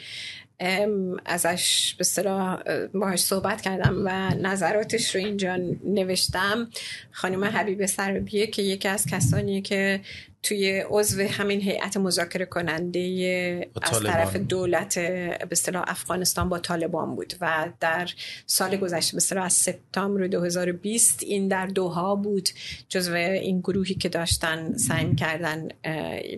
[1.26, 2.60] ازش به صلاح
[2.94, 6.70] باهاش صحبت کردم و نظراتش رو اینجا نوشتم.
[7.12, 10.02] خانم حبیب سربیه که یکی از کسانی که
[10.44, 17.34] توی عضو همین هیئت مذاکره کننده از طرف دولت به اصطلاح افغانستان با طالبان بود
[17.42, 18.10] و در
[18.46, 22.50] سال گذشته به اصطلاح از سپتامبر 2020 این در دوها بود
[22.90, 25.68] جزو این گروهی که داشتن سعی کردن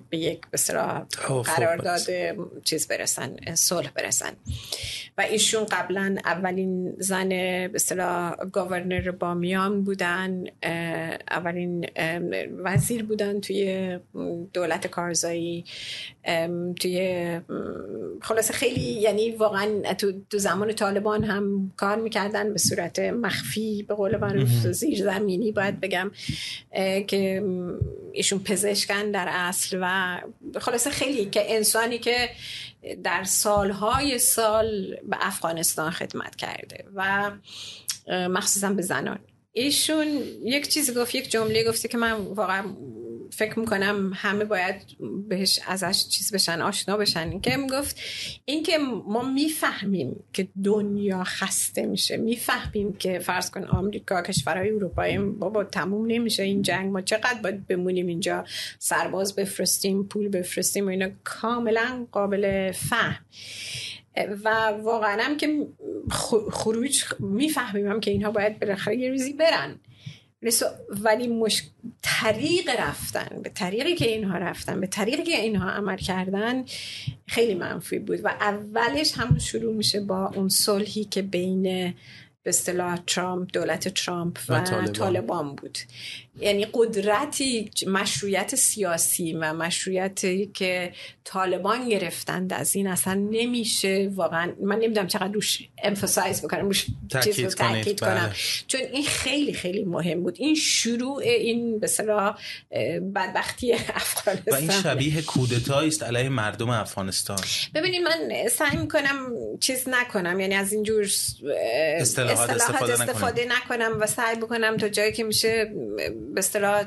[0.10, 1.06] به یک به اصطلاح
[1.43, 2.02] قرارداد
[2.64, 4.32] چیز برسن صلح برسن.
[5.18, 10.43] و ایشون قبلا اولین زن به اصطلاح گاورنر بامیان بودن
[11.32, 11.88] اولین
[12.64, 13.91] وزیر بودن توی
[14.54, 15.66] دولت کارزایی
[16.80, 17.39] توی
[18.22, 23.94] خلاصه خیلی یعنی واقعا تو, تو زمان طالبان هم کار می‌کردن به صورت مخفی به
[23.94, 26.12] قول معروف زیر زمینی باید بگم
[27.08, 27.44] که
[28.12, 30.18] ایشون پزشکن در اصل و
[30.60, 32.30] خلاصه خیلی که انسانی که
[33.04, 37.32] در سالهای سال به افغانستان خدمت کرده و
[38.08, 39.20] مخصوصا به زنان.
[39.54, 40.08] ایشون
[40.44, 42.64] یک چیزی گفت یک جمله گفته که من واقعا
[43.32, 44.76] فکر می‌کنم همه باید
[45.28, 47.30] بهش ازش چیز بشن آشنا بشن.
[47.30, 48.00] این که می‌گفت
[48.46, 48.78] اینکه
[49.08, 52.18] ما می‌فهمیم که دنیا خسته میشه.
[52.18, 56.92] می‌فهمیم که فرض کن آمریکا کشورهای اروپایی بابا تموم نمیشه این جنگ.
[56.92, 58.46] ما چقدر باید بمونیم اینجا؟
[58.80, 61.10] سرباز بفرستیم پول بفرستیم و اینا.
[61.24, 63.26] کاملا قابل فهم.
[64.44, 64.50] و
[64.84, 65.68] واقعا هم که
[66.52, 69.80] خروج می‌فهمیم هم که اینها باید بالاخره یه روزی برن.
[70.89, 71.64] ولی مش...
[72.02, 76.66] طریق رفتن به طریقی که اینها رفتن به طریقی که اینها عمل کردن
[77.28, 81.94] خیلی منفی بود و اولش همون شروع میشه با اون صلحی که بین
[82.44, 85.56] به اصطلاح ترامپ دولت ترامپ و, و طالبان.
[85.56, 85.78] بود
[86.40, 94.12] یعنی قدرتی مشروعیت سیاسی و مشروعیتی که طالبان گرفتند از این اصلا نمیشه.
[94.16, 96.86] واقعا من نمی‌دونم چقدر روش امفاسایز بکنم روش
[97.24, 98.34] چیز تاکید کنم بله.
[98.68, 100.36] چون این خیلی خیلی مهم بود.
[100.40, 101.88] این شروع این به
[103.16, 104.54] بدبختی افغانستان.
[104.54, 107.40] و این شبیه کودتایی است علیه مردم افغانستان.
[107.76, 110.40] ببینید من سعی می‌کنم چیز نکنم.
[110.40, 111.10] یعنی از اینجور
[112.00, 115.72] اصطلاحات استفاده, استفاده نکنم و سعی بکنم تا جایی که میشه
[116.34, 116.86] به اصطلاح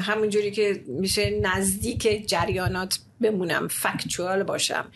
[0.00, 4.92] همونجوری که میشه نزدیک جریانات بمونم فکچوال باشم.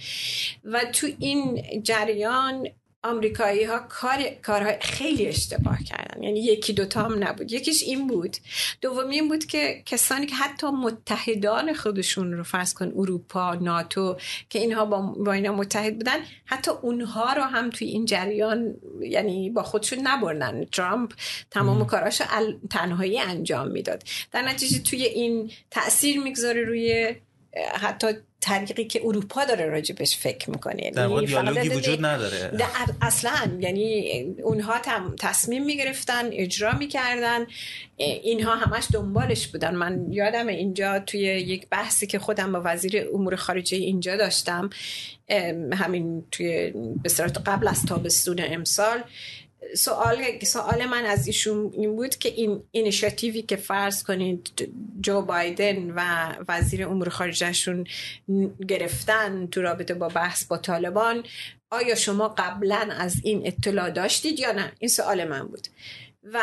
[0.64, 2.68] و تو این جریان
[3.03, 6.22] آمریکایی ها کار کارهای خیلی اشتباه کردن.
[6.22, 7.53] یعنی یکی دوتا هم نبود.
[7.53, 8.36] یکیش این بود.
[8.80, 14.16] دومی این بود که کسانی که حتی متحدان خودشون رو فرض کن اروپا ناتو
[14.51, 19.51] که اینها با, با اینا متحد بودن حتی اونها رو هم توی این جریان یعنی
[19.51, 20.64] با خودشون نبردن.
[20.64, 21.12] ترامپ
[21.51, 22.24] تمام کاراشو
[22.70, 24.03] تنهایی انجام می‌داد.
[24.32, 27.14] در نتیجه توی این تاثیر می‌گذاره روی
[27.74, 28.06] حتی
[28.40, 30.82] طریقی که اروپا داره راجبش فکر می‌کنه.
[30.82, 32.50] یعنی در واقع وجود نداره.
[33.02, 33.59] اصلا.
[33.61, 34.11] یعنی
[34.42, 34.74] اونها
[35.20, 37.46] تصمیم می‌گرفتن اجرا می‌کردن.
[37.96, 39.74] اینها همش دنبالش بودن.
[39.74, 44.70] من یادم اینجا توی یک بحثی که خودم با وزیر امور خارجه اینجا داشتم.
[45.72, 47.09] همین توی به
[47.46, 49.02] قبل از تابستون امسال.
[49.76, 55.90] سوال سوال من از ایشون این بود که این اینیشیتیوی که فرض کنید جو بایدن
[55.90, 57.86] و وزیر امور خارجهشون
[58.68, 61.24] گرفتن تو رابطه با بحث با طالبان
[61.70, 65.68] آیا شما قبلا از این اطلاع داشتید یا نه؟ این سوال من بود.
[66.22, 66.40] و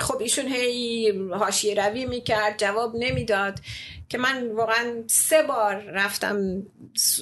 [0.00, 3.60] خب ایشون هی حاشیه روی می‌کرد جواب نمی‌داد
[4.08, 6.62] که من واقعا سه بار رفتم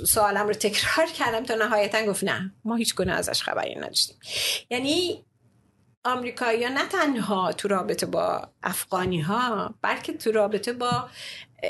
[0.06, 4.16] سوالم رو تکرار کردم تا نهایتا گفت نه ما هیچ گونه ازش خبری نداشتیم.
[4.70, 5.24] یعنی
[6.04, 11.08] آمریکایی نه تنها تو رابطه با افغانی ها بلکه تو رابطه با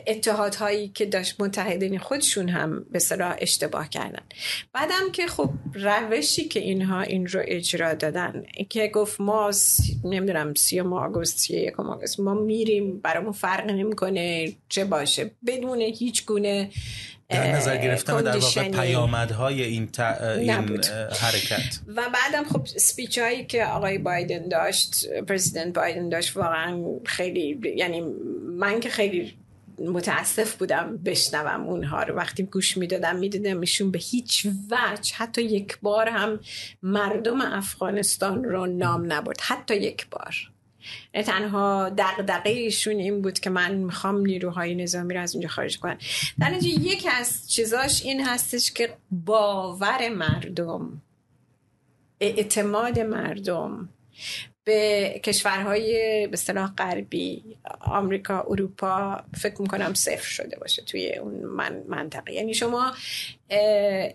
[0.06, 4.22] اتحادهایی که داشت متحدین خودشون هم به صلاح اشتباه کردن.
[4.72, 9.50] بعدم که خب روشی که اینها این رو اجرا دادن که گفت ما
[10.04, 15.30] نمی‌دونم سی آگوست سی یک آگوست ما میریم برامون فرق نمی‌کنه چه باشه.
[15.46, 16.70] بدون هیچ گونه
[17.28, 19.88] در نظر گرفتن در واقع پیامدهای این,
[20.38, 20.50] این
[21.20, 21.80] حرکت.
[21.88, 28.00] و بعدم خب سپیچ هایی که آقای بایدن داشت پرزیدنت بایدن داشت واقعا خیلی یعنی
[28.58, 29.34] من که خیلی
[29.78, 32.14] متاسف بودم بشنوم اونها رو.
[32.14, 36.40] وقتی گوش می‌دادم می‌دادم ایشون به هیچ وجه حتی یک بار هم
[36.82, 39.40] مردم افغانستان رو نام نبرد.
[39.40, 40.50] حتی یک بار.
[41.12, 45.98] تنها دقدقه ایشون این بود که من می‌خوام نیروهای نظامی رو از اونجا خارج کنم.
[46.40, 51.02] در نتیجه یکی از چیزاش این هستش که باور مردم
[52.20, 53.88] اعتماد مردم
[54.64, 55.92] به کشورهای
[56.26, 57.42] به اصطلاح غربی
[57.80, 62.32] آمریکا اروپا فکر می‌کنم صفر شده باشه توی اون من منطقه.
[62.32, 62.92] یعنی شما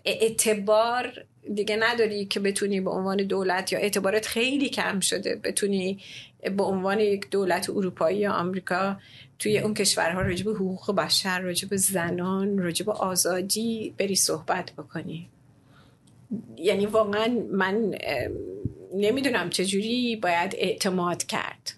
[0.04, 1.24] اعتبار
[1.54, 5.98] دیگه نداری که بتونی به عنوان دولت یا اعتبارت خیلی کم شده بتونی
[6.56, 8.96] به عنوان یک دولت اروپایی یا آمریکا
[9.38, 15.28] توی اون کشورها راجب حقوق بشر راجب زنان راجب آزادی بری صحبت بکنی.
[16.56, 17.94] یعنی واقعا من
[18.96, 21.72] نمی‌دونم چجوری باید اعتماد کرد.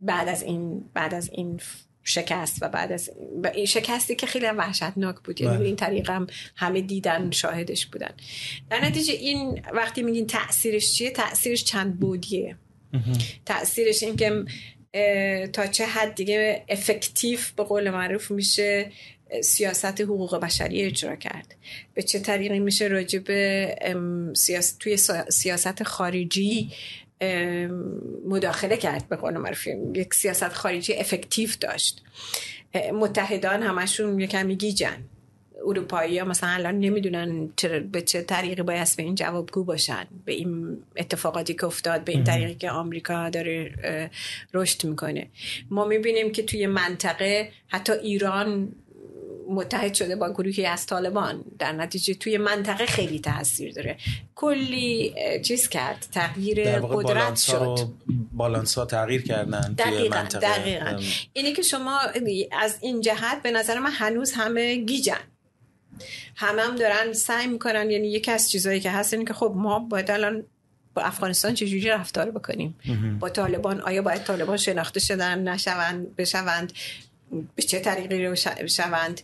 [0.00, 1.60] بعد از این بعد از این
[2.04, 3.10] شکست و بعد از
[3.54, 5.40] این شکستی که خیلی وحشتناک بود.
[5.40, 5.66] یعنی بله.
[5.66, 6.26] این طریق هم
[6.56, 8.10] همه دیدن شاهدش بودن.
[8.70, 12.56] در نتیجه این وقتی میگین تاثیرش چیه؟ تاثیرش چند بودیه.
[13.46, 14.44] تاثیرش این که
[15.52, 18.92] تا چه حد دیگه افکتیو به قول معروف میشه
[19.42, 21.54] سیاست حقوق بشری اجرا کرد.
[21.94, 23.76] به چه طریقی میشه راجع به
[24.36, 24.96] سیاست توی
[25.28, 26.72] سیاست خارجی
[28.28, 29.66] مداخله کرد به قول معروف.
[29.94, 32.02] یک سیاست خارجی افکتیو داشت.
[32.92, 35.04] متحدان همشون یکمی گیجن.
[35.66, 37.48] اروپایی ها مثلا الان نمی‌دونن
[37.92, 40.06] به چه طریقی باید به این جوابگو باشن.
[40.24, 43.70] به این اتفاقاتی که افتاد به این طریقی که آمریکا داره
[44.54, 45.26] رشد می‌کنه.
[45.70, 48.72] ما می‌بینیم که توی منطقه حتی ایران
[49.48, 51.44] متحد شده با گروهی از طالبان.
[51.58, 53.96] در نتیجه توی منطقه خیلی تاثیر داره.
[54.34, 56.06] کلی چیز کرد.
[56.12, 57.88] تغییر قدرت شد.
[58.32, 60.40] بالانس ها تغییر کردن توی منطقه.
[60.40, 61.00] دقیقا.
[61.32, 62.00] اینه که شما
[62.52, 65.20] از این جهت به نظر من هنوز همه گیجن.
[66.36, 69.78] همه هم دارن سعی می‌کنن یعنی یکی از چیزهایی که هست اینه که خب ما
[69.78, 70.44] باید الان
[70.94, 72.74] با افغانستان چجوری رفتار بکنیم؟
[73.20, 76.72] با طالبان آیا باید طالبان شناخته شدن نشوند بشوند؟
[77.54, 78.34] به چه طریقی رو
[78.66, 79.20] شوند؟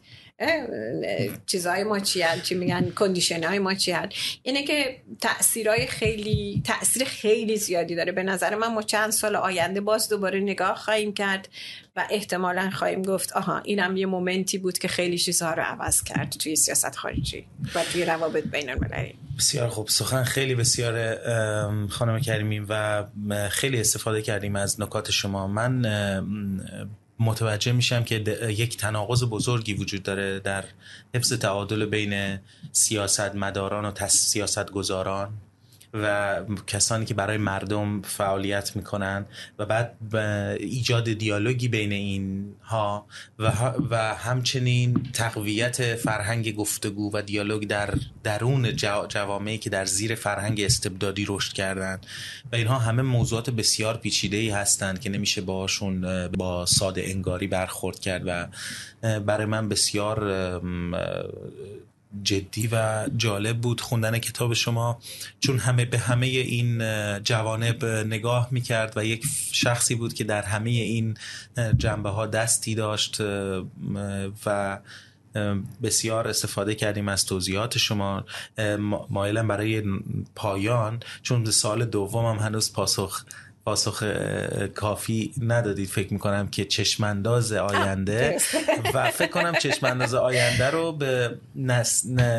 [1.47, 3.95] چیزهای ما چی چی میگن؟ کندیشن های ما چی
[4.43, 8.13] اینه که تاثیرهای خیلی تاثیر خیلی زیادی داره.
[8.13, 11.49] به نظر من ما چند سال آینده باز دوباره نگاه خواهیم کرد
[11.97, 16.31] و احتمالا خواهیم گفت آها اینم یه مومنتی بود که خیلی چیزها رو عوض کرد
[16.31, 19.89] توی سیاست خارجی و توی روابط بین المللی بسیار خوب.
[19.89, 21.17] سخن خیلی بسیار
[21.89, 23.05] خانم کریمی و
[23.51, 25.47] خیلی استفاده کردیم از نکات شما.
[25.47, 25.87] من
[27.21, 28.15] متوجه میشم که
[28.49, 30.65] یک تناقض بزرگی وجود داره در
[31.15, 32.39] حفظ تعادل بین
[32.73, 35.33] سیاست مداران و سیاست گذاران
[35.95, 36.37] و
[36.67, 39.27] کسانی که برای مردم فعالیت می‌کنن
[39.59, 40.15] و بعد
[40.61, 43.07] ایجاد دیالوگی بین اینها
[43.39, 43.53] و,
[43.91, 48.77] و همچنین تقویت فرهنگ گفتگو و دیالوگ در درون
[49.09, 52.01] جوامعی که در زیر فرهنگ استبدادی رشد کردن
[52.53, 57.99] و اینها همه موضوعات بسیار پیچیده ای هستند که نمیشه باشون با ساده انگاری برخورد
[57.99, 58.47] کرد و
[59.21, 60.61] برای من بسیار
[62.23, 64.99] جدی و جالب بود خوندن کتاب شما
[65.41, 66.79] چون همه به همه این
[67.23, 71.17] جوانب نگاه می‌کرد و یک شخصی بود که در همه این
[71.77, 73.21] جنبه ها دستی داشت
[74.47, 74.79] و
[75.83, 78.25] بسیار استفاده کردیم از توضیحات شما
[79.11, 79.83] مایلم برای
[80.35, 83.25] پایان چون سال دومم هنوز پاسخ
[83.65, 84.03] پاسخ
[84.75, 85.89] کافی ندادید.
[85.89, 88.39] فکر می‌کنم که چشمانداز آینده
[88.95, 91.39] و فکر کنم چشمانداز آینده رو به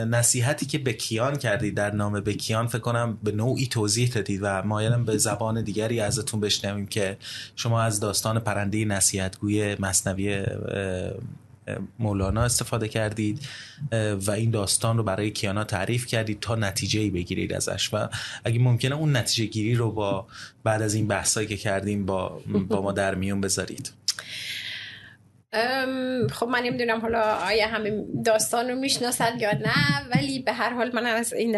[0.05, 4.39] نصیحتی که به کیان کردید در نام به کیان فکر کنم به نوعی توضیح دادید
[4.43, 7.17] و مایلم به زبان دیگری ازتون بشنویم که
[7.55, 10.45] شما از داستان پرنده نصیحتگوی مصنوی
[11.99, 13.39] مولانا استفاده کردید
[14.27, 17.89] و این داستان رو برای کیانا تعریف کردید تا نتیجه بگیرید ازش.
[17.93, 18.09] و
[18.45, 20.27] اگه ممکنه اون نتیجه گیری رو با
[20.63, 23.91] بعد از این بحثایی که کردیم با, با ما در میون بذارید.
[26.31, 30.91] خب من نمی‌دونم حالا آیا همه داستان رو می‌شناسن یا نه ولی به هر حال
[30.95, 31.57] من از, این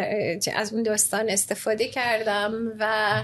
[0.56, 3.24] از اون داستان استفاده کردم و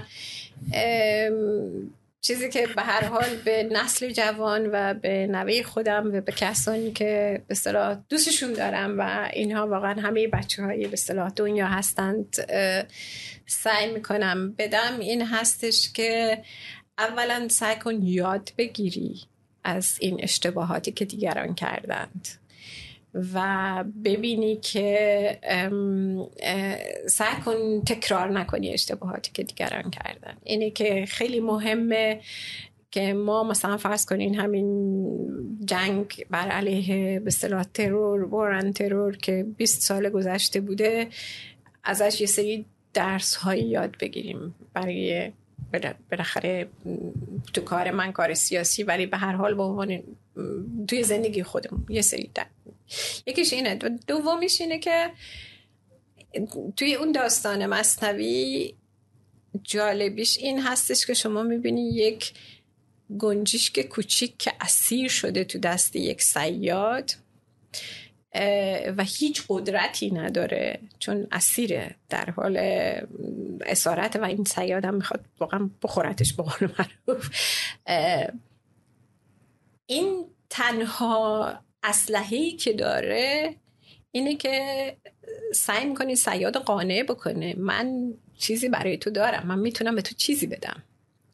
[2.22, 6.92] چیزی که به هر حال به نسل جوان و به نوه خودم و به کسانی
[6.92, 12.36] که به صلاح دوستشون دارم و اینها واقعا همه بچه های به صلاح دنیا هستند
[13.46, 15.00] سعی می‌کنم بدم.
[15.00, 16.42] این هستش که
[16.98, 19.20] اولا سعی کن یاد بگیری
[19.64, 22.39] از این اشتباهاتی که دیگران کردند.
[23.14, 25.38] و ببینی که
[27.06, 30.36] سعی کن تکرار نکنی اشتباهاتی که دیگران کردن.
[30.44, 32.20] اینه که خیلی مهمه
[32.90, 35.10] که ما مثلا فرض کنین همین
[35.64, 41.08] جنگ بر علیه به صلاح ترور وارن ترور که 20 سال گذشته بوده
[41.84, 44.54] ازش یه سری درس هایی یاد بگیریم.
[44.74, 45.32] برای
[46.10, 46.66] بالاخره
[47.52, 50.02] تو کار من کار سیاسی ولی به هر حال به عنوان
[50.88, 52.46] توی زندگی خودم یه سری در
[53.26, 53.74] یکیش اینه.
[54.06, 55.10] دومیش اینه که
[56.76, 58.74] توی اون داستان مصنوی
[59.62, 62.32] جالبیش این هستش که شما می‌بینی یک
[63.18, 67.12] گنجیشک کوچیک که اسیر شده تو دست یک سیاد
[68.96, 72.56] و هیچ قدرتی نداره چون اسیره در حال
[73.66, 77.30] اسارت و این سیاد هم می‌خواد واقعا بخورتش به قول معروف.
[79.90, 83.54] این تنها اسلحه‌ای که داره
[84.12, 84.96] اینه که
[85.54, 87.54] سعی می‌کنی سیاد قانع بکنه.
[87.58, 89.46] من چیزی برای تو دارم.
[89.46, 90.82] من می‌تونم به تو چیزی بدم.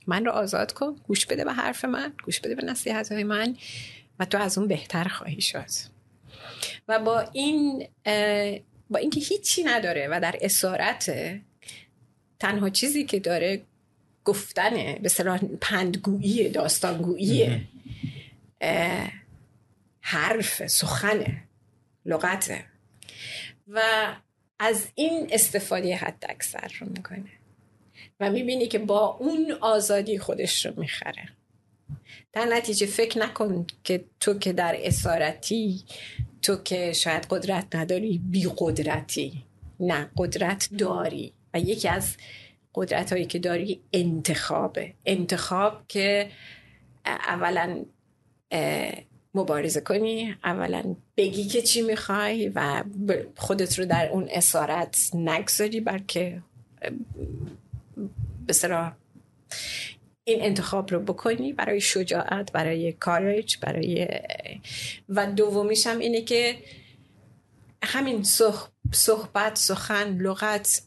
[0.07, 0.97] من رو آزاد کن.
[1.07, 2.13] گوش بده به حرف من.
[2.25, 3.57] گوش بده به نصیحت های من.
[4.19, 5.71] و تو از اون بهتر خواهی شد.
[6.89, 7.89] و با این
[8.91, 11.13] با اینکه هیچی نداره و در اسارت
[12.41, 13.63] تنها چیزی که داره
[14.25, 17.67] گفتنه به صلاح پندگویی داستانگویی.
[20.01, 21.43] حرف سخنه
[22.05, 22.65] لغته
[23.69, 23.81] و
[24.59, 27.31] از این استفاده حد اکثر رو می‌کنه.
[28.21, 31.29] و می‌بینی که با اون آزادی خودش رو می‌خره.
[32.33, 35.85] در نتیجه فکر نکن که تو که در اسارتی
[36.43, 39.45] تو که شاید قدرت نداری بی قدرتی.
[39.81, 41.33] نه قدرت داری.
[41.55, 42.17] و یکی از
[42.75, 44.95] قدرت هایی که داری انتخابه.
[45.07, 46.31] انتخاب که
[47.05, 47.85] اولا
[49.35, 52.85] مبارزه کنی اولا بگی که چی می‌خوای و
[53.37, 56.43] خودت رو در اون اسارت نگذاری بلکه
[58.47, 58.93] به
[60.25, 64.09] این انتخاب رو بکنی برای شجاعت برای کارج برای
[65.09, 66.57] و دومیش هم اینه که
[67.83, 68.23] همین
[68.93, 70.83] صحبت سخن لغت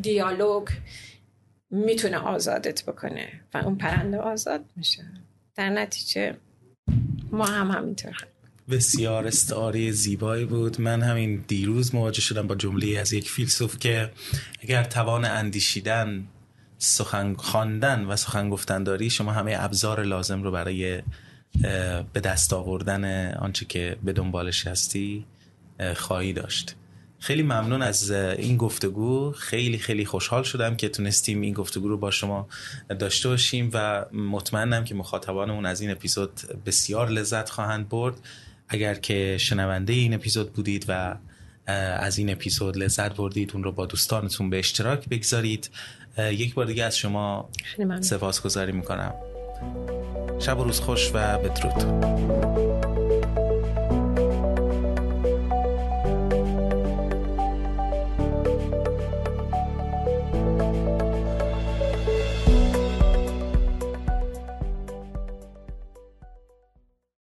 [0.00, 0.68] دیالوگ
[1.70, 5.04] می‌تونه آزادت بکنه و اون پرنده آزاد میشه.
[5.56, 6.36] در نتیجه
[7.32, 8.16] ما هم همینطور
[8.70, 10.80] بسیار استعاره زیبایی بود.
[10.80, 14.10] من همین دیروز مواجه شدم با جمله از یک فیلسوف که
[14.62, 16.26] اگر توان اندیشیدن
[16.78, 21.02] سخن خواندن و سخن گفتن داری شما همه ابزار لازم رو برای
[22.12, 25.26] به دست آوردن آنچه که به دنبالش هستی
[25.96, 26.76] خواهی داشت.
[27.18, 29.32] خیلی ممنون از این گفتگو.
[29.32, 32.48] خیلی خیلی خوشحال شدم که تونستیم این گفتگو رو با شما
[32.98, 38.14] داشته باشیم و مطمئنم که مخاطبانمون از این اپیزود بسیار لذت خواهند برد.
[38.68, 41.16] اگر که شنونده این اپیزود بودید و
[41.66, 45.70] از این اپیزود لذت بردید اون رو با دوستانتون به اشتراک بگذارید.
[46.18, 47.48] یک بار دیگه از شما
[48.00, 49.14] سپاس گذاری می‌کنم.
[50.38, 52.95] شب و روز خوش و بدرود.